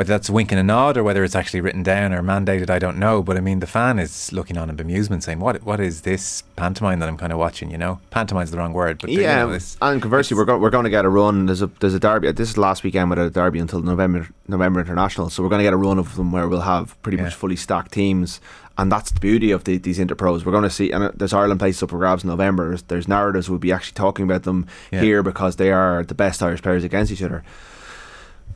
[0.00, 2.96] whether that's winking a nod or whether it's actually written down or mandated, I don't
[2.96, 3.22] know.
[3.22, 5.62] But I mean, the fan is looking on in bemusement, saying, "What?
[5.62, 8.98] What is this pantomime that I'm kind of watching?" You know, pantomime's the wrong word,
[8.98, 9.44] but yeah.
[9.44, 11.44] You know, and conversely, we're going we're going to get a run.
[11.44, 12.32] There's a there's a derby.
[12.32, 15.28] This is last weekend with a derby until November November international.
[15.28, 17.24] So we're going to get a run of them where we'll have pretty yeah.
[17.24, 18.40] much fully stacked teams.
[18.78, 20.46] And that's the beauty of the, these interpros.
[20.46, 22.68] We're going to see, and uh, there's Ireland places up for grabs in November.
[22.68, 25.02] There's, there's narratives we'll be actually talking about them yeah.
[25.02, 27.44] here because they are the best Irish players against each other.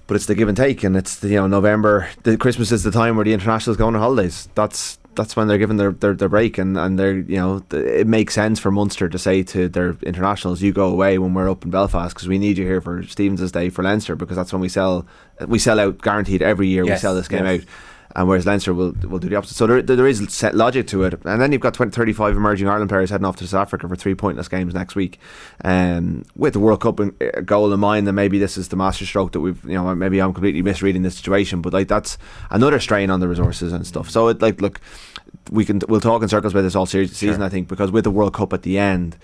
[0.07, 2.09] But it's the give and take, and it's the, you know November.
[2.23, 4.49] The Christmas is the time where the internationals go on holidays.
[4.55, 8.07] That's that's when they're given their, their, their break and, and they're you know it
[8.07, 11.65] makes sense for Munster to say to their internationals you go away when we're up
[11.65, 14.61] in Belfast because we need you here for Stevens's Day for Leinster because that's when
[14.61, 15.07] we sell
[15.47, 17.61] we sell out guaranteed every year yes, we sell this game yes.
[17.61, 17.67] out
[18.17, 19.57] and whereas Leinster will will do the opposite.
[19.57, 21.15] So there, there is set logic to it.
[21.25, 23.97] And then you've got 20, 35 emerging Ireland players heading off to South Africa for
[23.97, 25.19] three pointless games next week.
[25.65, 28.77] Um, with the World Cup in, uh, goal in mind, then maybe this is the
[28.77, 32.17] masterstroke that we've, you know, maybe I'm completely misreading the situation, but like that's
[32.51, 34.09] another strain on the resources and stuff.
[34.11, 34.81] So it like, look,
[35.51, 37.43] we can we'll talk in circles about this all season, sure.
[37.43, 39.17] I think, because with the World Cup at the end,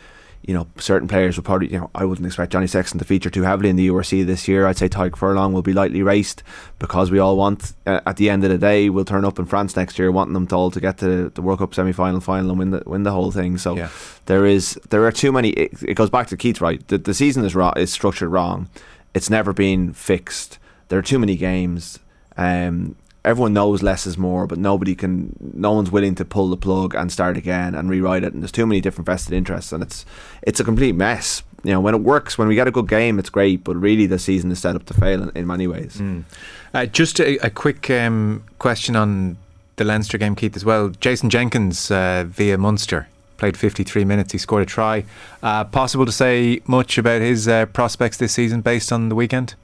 [0.43, 3.29] you know, certain players will probably, you know, I wouldn't expect Johnny Sexton to feature
[3.29, 4.67] too heavily in the URC this year.
[4.67, 6.43] I'd say Tadhg Furlong will be lightly raced
[6.79, 9.45] because we all want, uh, at the end of the day, we'll turn up in
[9.45, 12.21] France next year wanting them to all to get to the World Cup semi final,
[12.21, 13.59] final, and win the win the whole thing.
[13.59, 13.91] So yeah.
[14.27, 15.51] there is there are too many.
[15.51, 16.87] It, it, goes back to Keith, right?
[16.89, 18.71] The, the season is wrong, is structured wrong.
[19.13, 20.59] It's never been fixed.
[20.89, 21.99] There are too many games.
[22.37, 25.37] Um, everyone knows less is more, but nobody can.
[25.55, 28.33] No one's willing to pull the plug and start again and rewrite it.
[28.33, 30.05] And there's too many different vested interests, and it's
[30.43, 31.43] it's a complete mess.
[31.63, 33.65] You know, when it works, when we get a good game, it's great.
[33.65, 35.97] But really, the season is set up to fail in, in many ways.
[35.97, 36.25] Mm.
[36.73, 39.37] Uh, just a, a quick um, question on
[39.77, 40.89] the Leinster game, Keith, as well.
[40.89, 44.33] Jason Jenkins uh, via Munster played 53 minutes.
[44.33, 45.05] He scored a try.
[45.43, 49.55] Uh, possible to say much about his uh, prospects this season based on the weekend?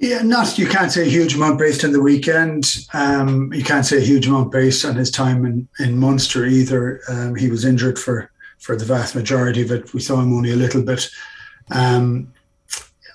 [0.00, 2.86] Yeah, not you can't say a huge amount based on the weekend.
[2.92, 7.00] Um, you can't say a huge amount based on his time in, in Munster either.
[7.08, 9.92] Um, he was injured for for the vast majority of it.
[9.92, 11.08] We saw him only a little bit.
[11.70, 12.32] Um,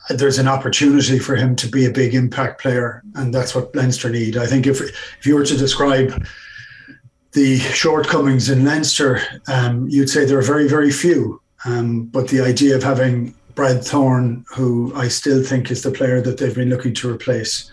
[0.10, 4.10] there's an opportunity for him to be a big impact player, and that's what Leinster
[4.10, 4.36] need.
[4.36, 6.26] I think if if you were to describe
[7.32, 11.42] the shortcomings in Leinster, um, you'd say there are very very few.
[11.66, 16.22] Um, but the idea of having Brad Thorn, who I still think is the player
[16.22, 17.72] that they've been looking to replace.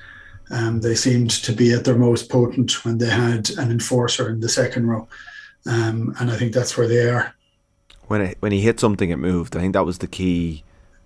[0.50, 4.40] Um, they seemed to be at their most potent when they had an enforcer in
[4.40, 5.08] the second row,
[5.66, 7.34] um, and I think that's where they are.
[8.08, 9.56] When it, when he hit something, it moved.
[9.56, 10.64] I think that was the key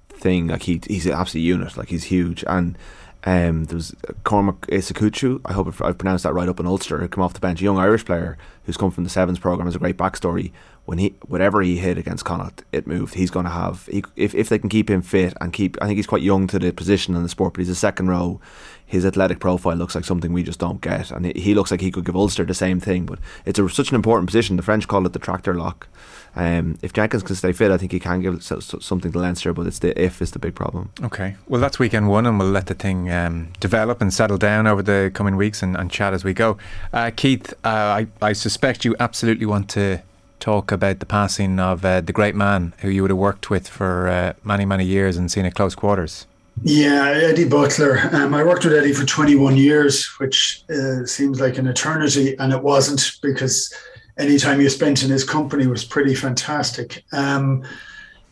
[0.08, 0.46] thing.
[0.46, 1.76] Like he, he's an absolute unit.
[1.76, 2.78] Like he's huge, and
[3.24, 5.42] um, there was Cormac Izuchukwu.
[5.44, 6.98] I hope I've pronounced that right up in Ulster.
[6.98, 9.66] Who come off the bench, a young Irish player who's come from the sevens program,
[9.66, 10.52] has a great backstory
[10.84, 13.14] when he whatever he hit against Connacht, it moved.
[13.14, 15.76] He's going to have he, if if they can keep him fit and keep.
[15.80, 18.08] I think he's quite young to the position in the sport, but he's a second
[18.08, 18.40] row.
[18.86, 21.90] His athletic profile looks like something we just don't get, and he looks like he
[21.90, 23.06] could give Ulster the same thing.
[23.06, 24.56] But it's a, such an important position.
[24.56, 25.88] The French call it the tractor lock.
[26.36, 29.66] Um, if Jenkins can stay fit, I think he can give something to Leinster, but
[29.66, 30.90] it's the if is the big problem.
[31.02, 34.66] Okay, well that's weekend one, and we'll let the thing um, develop and settle down
[34.66, 36.58] over the coming weeks and, and chat as we go.
[36.92, 37.68] Uh, Keith, uh,
[38.02, 40.02] I, I suspect you absolutely want to
[40.44, 43.66] talk about the passing of uh, the great man who you would have worked with
[43.66, 46.26] for uh, many, many years and seen at close quarters.
[46.62, 47.98] Yeah, Eddie Butler.
[48.12, 52.52] Um, I worked with Eddie for 21 years, which uh, seems like an eternity, and
[52.52, 53.74] it wasn't because
[54.18, 57.02] any time you spent in his company was pretty fantastic.
[57.12, 57.64] Um,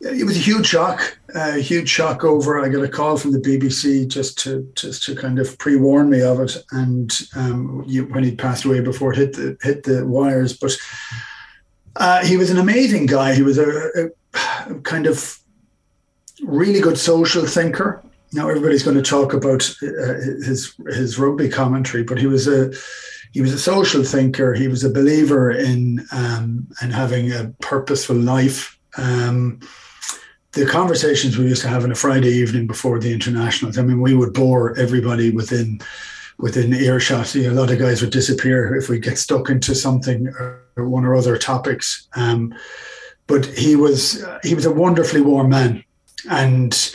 [0.03, 2.61] it was a huge shock, a huge shock over.
[2.61, 6.11] I got a call from the BBC just to just to kind of pre warn
[6.11, 9.85] me of it, and um, you, when he passed away before it hit the hit
[9.85, 10.77] the wires, but
[11.97, 13.35] uh, he was an amazing guy.
[13.35, 15.39] He was a, a, kind of
[16.43, 18.03] really good social thinker.
[18.33, 22.73] Now everybody's going to talk about uh, his his rugby commentary, but he was a
[23.33, 24.55] he was a social thinker.
[24.55, 28.79] He was a believer in um, in having a purposeful life.
[28.97, 29.61] Um,
[30.53, 33.79] the conversations we used to have on a Friday evening before the internationals.
[33.79, 35.81] I mean, we would bore everybody within
[36.43, 37.35] within earshot.
[37.37, 41.15] A lot of guys would disappear if we get stuck into something or one or
[41.15, 42.09] other topics.
[42.15, 42.53] Um,
[43.29, 45.85] but he was he was a wonderfully warm man,
[46.29, 46.95] and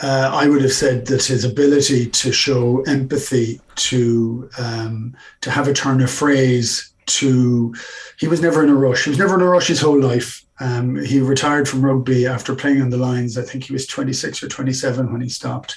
[0.00, 5.66] uh, I would have said that his ability to show empathy, to um, to have
[5.68, 7.74] a turn of phrase, to
[8.18, 9.04] he was never in a rush.
[9.04, 10.44] He was never in a rush his whole life.
[10.60, 13.36] Um, he retired from rugby after playing on the lines.
[13.36, 15.76] I think he was 26 or 27 when he stopped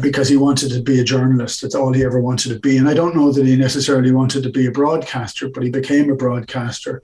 [0.00, 1.62] because he wanted to be a journalist.
[1.62, 2.76] That's all he ever wanted to be.
[2.76, 6.10] And I don't know that he necessarily wanted to be a broadcaster, but he became
[6.10, 7.02] a broadcaster.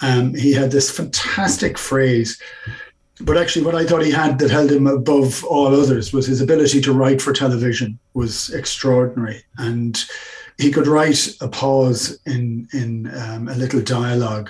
[0.00, 2.40] Um, he had this fantastic phrase.
[3.20, 6.40] But actually, what I thought he had that held him above all others was his
[6.40, 10.02] ability to write for television was extraordinary, and
[10.56, 14.48] he could write a pause in in um, a little dialogue,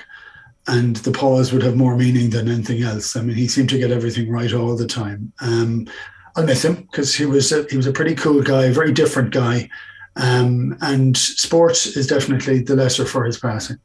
[0.68, 3.16] and the pause would have more meaning than anything else.
[3.16, 5.32] I mean, he seemed to get everything right all the time.
[5.40, 5.88] Um,
[6.36, 8.92] I'll miss him because he was a, he was a pretty cool guy, a very
[8.92, 9.68] different guy,
[10.16, 13.78] um, and sports is definitely the lesser for his passing.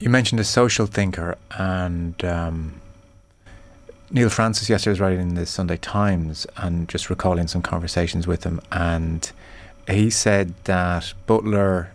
[0.00, 2.80] You mentioned a social thinker, and um,
[4.10, 8.44] Neil Francis yesterday was writing in the Sunday Times and just recalling some conversations with
[8.44, 9.30] him, and
[9.88, 11.92] he said that Butler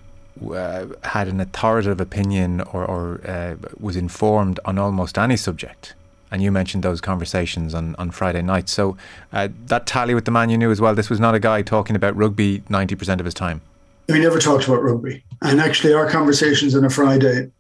[0.54, 5.96] uh, had an authoritative opinion or, or uh, was informed on almost any subject.
[6.32, 8.70] And you mentioned those conversations on, on Friday night.
[8.70, 8.98] So
[9.34, 10.96] uh, that tally with the man you knew as well.
[10.96, 13.62] This was not a guy talking about rugby 90% of his time.
[14.08, 15.24] We never talked about rugby.
[15.42, 17.52] And actually, our conversations on a Friday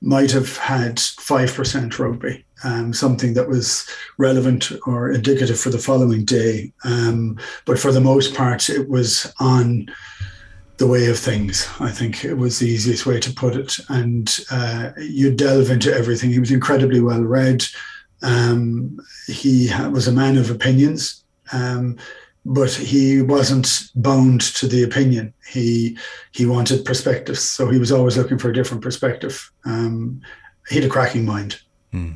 [0.00, 6.24] might have had 5% rugby, um, something that was relevant or indicative for the following
[6.24, 6.72] day.
[6.84, 9.86] Um, but for the most part, it was on
[10.80, 11.68] the way of things.
[11.78, 13.76] I think it was the easiest way to put it.
[13.90, 16.30] And uh, you delve into everything.
[16.30, 17.62] He was incredibly well read.
[18.22, 21.22] Um, he was a man of opinions.
[21.52, 21.98] Um,
[22.46, 25.34] but he wasn't bound to the opinion.
[25.46, 25.98] He
[26.32, 29.52] he wanted perspectives, so he was always looking for a different perspective.
[29.66, 30.22] Um,
[30.70, 31.60] he had a cracking mind.
[31.92, 32.14] Mm.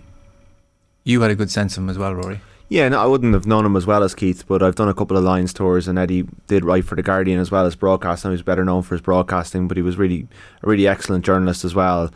[1.05, 2.41] You had a good sense of him as well, Rory.
[2.75, 4.95] Yeah, no, I wouldn't have known him as well as Keith, but I've done a
[4.95, 8.33] couple of Lions tours, and Eddie did write for the Guardian as well as broadcasting.
[8.33, 10.27] He was better known for his broadcasting, but he was really
[10.61, 12.11] a really excellent journalist as well.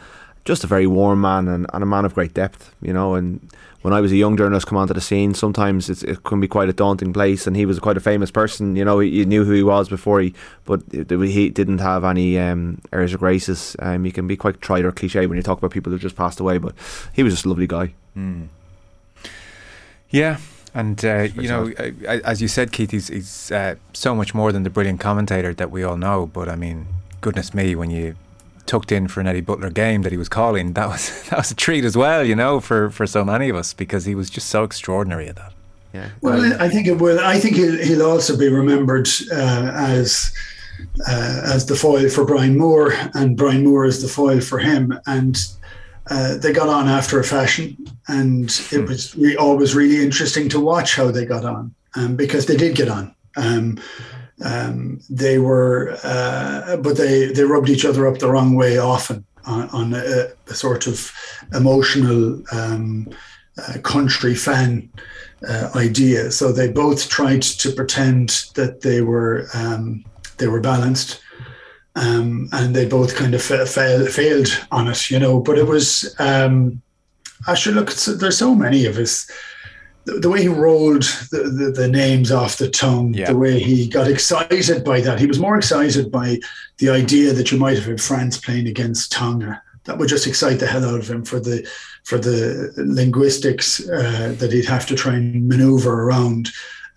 [0.44, 3.38] Just a very warm man and, and a man of great depth, you know, and
[3.82, 6.68] when I was a young journalist come onto the scene, sometimes it can be quite
[6.68, 7.46] a daunting place.
[7.46, 8.98] And he was quite a famous person, you know.
[8.98, 10.34] You knew who he was before he,
[10.64, 13.76] but he didn't have any um, airs or graces.
[13.78, 16.16] Um, you can be quite trite or cliche when you talk about people who just
[16.16, 16.74] passed away, but
[17.12, 17.94] he was just a lovely guy.
[18.16, 18.48] Mm.
[20.11, 20.38] Yeah,
[20.74, 21.72] and uh, you know,
[22.06, 25.70] as you said, Keith, he's, he's uh, so much more than the brilliant commentator that
[25.70, 26.26] we all know.
[26.26, 26.86] But I mean,
[27.20, 28.16] goodness me, when you
[28.66, 31.50] tucked in for an Eddie Butler game that he was calling, that was that was
[31.50, 34.30] a treat as well, you know, for, for so many of us because he was
[34.30, 35.52] just so extraordinary at that.
[35.92, 36.11] Yeah.
[36.20, 37.18] Well, I think it will.
[37.18, 40.30] I think he'll, he'll also be remembered uh, as
[41.09, 44.98] uh, as the foil for Brian Moore, and Brian Moore is the foil for him.
[45.06, 45.38] And
[46.11, 47.76] uh, they got on after a fashion,
[48.09, 48.86] and it hmm.
[48.86, 52.76] was re- always really interesting to watch how they got on, um, because they did
[52.76, 53.14] get on.
[53.36, 53.78] Um,
[54.44, 59.24] um, they were, uh, but they they rubbed each other up the wrong way often
[59.46, 61.12] on, on a, a, sort of
[61.54, 63.09] emotional um,
[63.56, 64.88] uh, country fan
[65.48, 66.30] uh, idea.
[66.30, 70.04] So they both tried to pretend that they were um,
[70.38, 71.20] they were balanced.
[71.99, 75.40] Um, and they both kind of fa- failed failed on it, you know.
[75.40, 76.80] But it was, um,
[77.46, 77.92] I should look.
[77.92, 79.28] There's so many of us
[80.09, 83.30] the, the way he rolled the, the, the, names off the tongue, yeah.
[83.30, 85.20] the way he got excited by that.
[85.20, 86.38] He was more excited by
[86.78, 89.62] the idea that you might have had France playing against Tonga.
[89.84, 91.68] That would just excite the hell out of him for the
[92.05, 96.49] for the linguistics uh, that he'd have to try and maneuver around.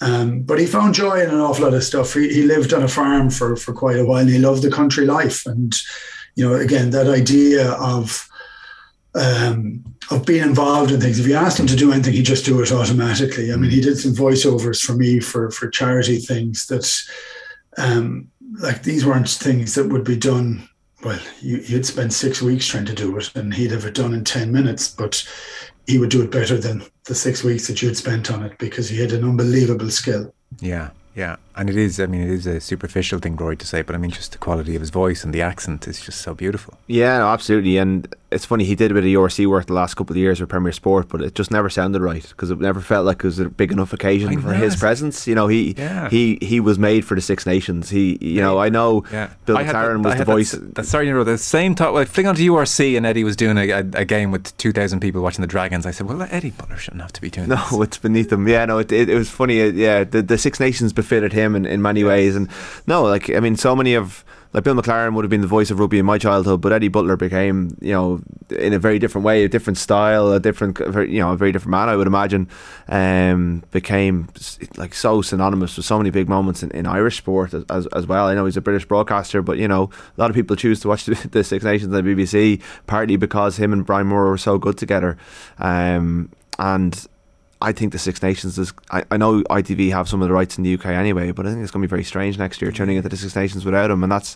[0.01, 2.13] Um, but he found joy in an awful lot of stuff.
[2.15, 4.21] He, he lived on a farm for for quite a while.
[4.21, 5.73] And he loved the country life, and
[6.35, 8.27] you know, again, that idea of
[9.13, 11.19] um, of being involved in things.
[11.19, 13.53] If you asked him to do anything, he'd just do it automatically.
[13.53, 16.89] I mean, he did some voiceovers for me for for charity things that,
[17.77, 18.29] um,
[18.59, 20.67] like these weren't things that would be done.
[21.03, 24.13] Well, you, you'd spend six weeks trying to do it, and he'd have it done
[24.13, 24.87] in ten minutes.
[24.87, 25.27] But
[25.87, 28.89] he would do it better than the six weeks that you'd spent on it because
[28.89, 30.33] he had an unbelievable skill.
[30.59, 31.99] Yeah, yeah, and it is.
[31.99, 34.37] I mean, it is a superficial thing, Roy, to say, but I mean, just the
[34.37, 36.75] quality of his voice and the accent is just so beautiful.
[36.87, 37.77] Yeah, absolutely.
[37.77, 40.39] And it's funny he did a bit of URC work the last couple of years
[40.39, 43.23] with Premier Sport, but it just never sounded right because it never felt like it
[43.23, 45.27] was a big enough occasion for his presence.
[45.27, 46.09] You know, he yeah.
[46.09, 47.89] he he was made for the Six Nations.
[47.89, 49.31] He, you know, I know yeah.
[49.45, 50.51] Bill McLaren was the voice.
[50.51, 51.93] That, that, sorry, you know, the same thought.
[51.93, 55.01] Like, fling onto URC and Eddie was doing a, a, a game with two thousand
[55.01, 55.85] people watching the Dragons.
[55.85, 57.49] I said, well, Eddie Butler shouldn't have to be doing.
[57.49, 57.79] No, this.
[57.81, 58.47] it's beneath him.
[58.47, 59.61] Yeah, no, it, it, it was funny.
[59.61, 62.49] Uh, yeah, the the Six Nations befitted him in, in many ways, and
[62.87, 64.23] no, like I mean, so many of
[64.53, 66.89] like Bill McLaren would have been the voice of rugby in my childhood, but Eddie
[66.89, 71.19] Butler became, you know, in a very different way, a different style, a different, you
[71.19, 72.49] know, a very different man, I would imagine,
[72.89, 74.27] um, became
[74.75, 78.07] like so synonymous with so many big moments in, in Irish sport as, as, as,
[78.07, 78.27] well.
[78.27, 80.89] I know he's a British broadcaster, but, you know, a lot of people choose to
[80.89, 84.37] watch the, the Six Nations on the BBC partly because him and Brian Moore were
[84.37, 85.17] so good together.
[85.59, 86.29] Um,
[86.59, 87.07] and
[87.61, 88.73] I think the Six Nations is.
[88.89, 91.51] I, I know ITV have some of the rights in the UK anyway, but I
[91.51, 93.91] think it's going to be very strange next year turning into the Six Nations without
[93.91, 94.35] him, and that's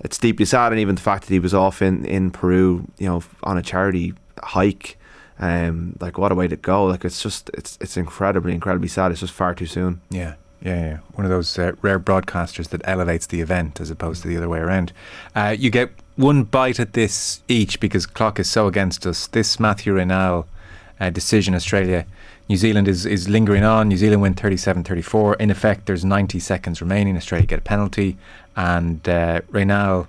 [0.00, 0.72] it's deeply sad.
[0.72, 3.62] And even the fact that he was off in in Peru, you know, on a
[3.62, 4.98] charity hike,
[5.38, 6.84] um, like what a way to go!
[6.84, 9.12] Like it's just it's it's incredibly incredibly sad.
[9.12, 10.00] It's just far too soon.
[10.10, 10.34] Yeah.
[10.60, 14.28] Yeah, yeah, one of those uh, rare broadcasters that elevates the event as opposed to
[14.28, 14.92] the other way around.
[15.32, 19.28] Uh, you get one bite at this each because clock is so against us.
[19.28, 20.48] This Matthew Raynal
[20.98, 22.06] uh, decision, Australia
[22.48, 23.88] New Zealand is, is lingering on.
[23.88, 25.34] New Zealand win 37 34.
[25.34, 27.16] In effect, there's 90 seconds remaining.
[27.16, 28.16] Australia get a penalty.
[28.56, 30.08] And uh, Raynal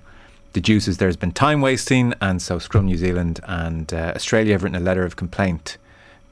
[0.54, 2.14] deduces there's been time wasting.
[2.20, 5.76] And so Scrum New Zealand and uh, Australia have written a letter of complaint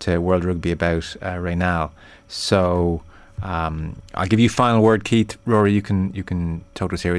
[0.01, 1.93] to World Rugby about uh, Raynal.
[2.27, 3.03] So
[3.43, 5.37] um, I'll give you final word, Keith.
[5.47, 7.17] Rory, you can you can talk to us here.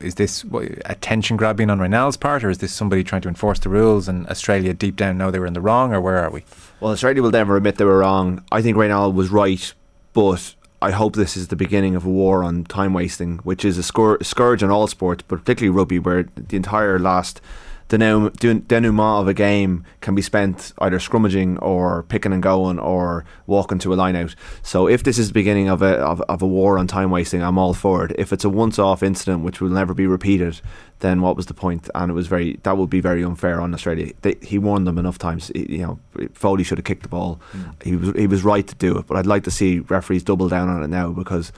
[0.00, 0.44] Is this
[0.84, 4.26] attention grabbing on Raynal's part, or is this somebody trying to enforce the rules and
[4.28, 6.44] Australia deep down know they were in the wrong, or where are we?
[6.80, 8.42] Well, Australia will never admit they were wrong.
[8.50, 9.72] I think Raynal was right,
[10.12, 13.78] but I hope this is the beginning of a war on time wasting, which is
[13.78, 17.40] a scourge on all sports, but particularly rugby, where the entire last
[17.88, 23.24] the denouement of a game can be spent either scrummaging or picking and going or
[23.46, 24.34] walking to a line out.
[24.62, 27.42] So if this is the beginning of a of, of a war on time wasting,
[27.42, 28.12] I'm all for it.
[28.18, 30.60] If it's a once off incident which will never be repeated,
[31.00, 31.90] then what was the point?
[31.94, 34.12] And it was very that would be very unfair on Australia.
[34.22, 35.52] They, he warned them enough times.
[35.54, 37.40] You know, Foley should have kicked the ball.
[37.52, 37.82] Mm.
[37.82, 40.48] He was he was right to do it, but I'd like to see referees double
[40.48, 41.52] down on it now because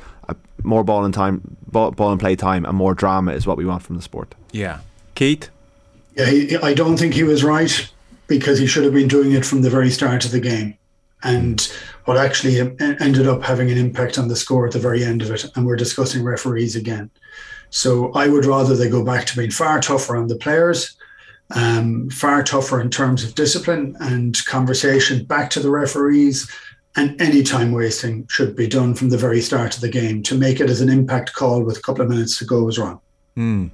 [0.62, 3.64] more ball and time, ball, ball and play time, and more drama is what we
[3.64, 4.34] want from the sport.
[4.52, 4.80] Yeah,
[5.14, 5.50] Keith.
[6.16, 7.90] Yeah, I don't think he was right
[8.26, 10.76] because he should have been doing it from the very start of the game.
[11.22, 11.60] And
[12.06, 15.30] what actually ended up having an impact on the score at the very end of
[15.30, 15.44] it.
[15.54, 17.10] And we're discussing referees again.
[17.70, 20.96] So I would rather they go back to being far tougher on the players,
[21.54, 26.50] um, far tougher in terms of discipline and conversation back to the referees.
[26.94, 30.22] And any time wasting should be done from the very start of the game.
[30.24, 32.78] To make it as an impact call with a couple of minutes to go was
[32.78, 33.00] wrong.
[33.36, 33.70] Mm.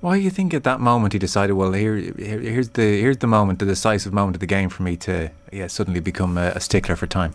[0.00, 3.18] Why do you think at that moment he decided, well, here, here, here's the here's
[3.18, 6.52] the moment, the decisive moment of the game for me to yeah suddenly become a,
[6.54, 7.34] a stickler for time.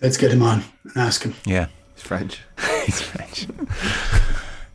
[0.00, 1.34] Let's get him on and ask him.
[1.44, 2.40] Yeah, he's French.
[2.86, 3.46] he's French.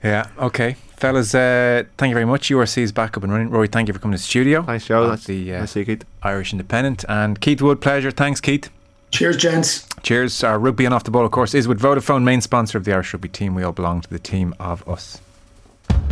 [0.04, 0.28] yeah.
[0.38, 1.34] Okay, fellas.
[1.34, 2.50] Uh, thank you very much.
[2.50, 3.50] URC is back up and running.
[3.50, 4.62] Rory, thank you for coming to the studio.
[4.62, 5.08] Nice show.
[5.08, 6.04] That's the uh, nice you, Keith.
[6.24, 7.80] Irish Independent and Keith Wood.
[7.80, 8.12] Pleasure.
[8.12, 8.70] Thanks, Keith.
[9.12, 9.88] Cheers, gents.
[10.02, 10.44] Cheers.
[10.44, 12.94] Our rugby and off the ball, of course, is with Vodafone, main sponsor of the
[12.94, 13.56] Irish rugby team.
[13.56, 15.22] We all belong to the team of us.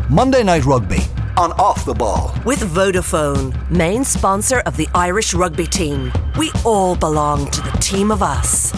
[0.09, 1.01] Monday Night Rugby
[1.37, 2.33] on Off the Ball.
[2.45, 6.11] With Vodafone, main sponsor of the Irish rugby team.
[6.37, 8.71] We all belong to the team of us.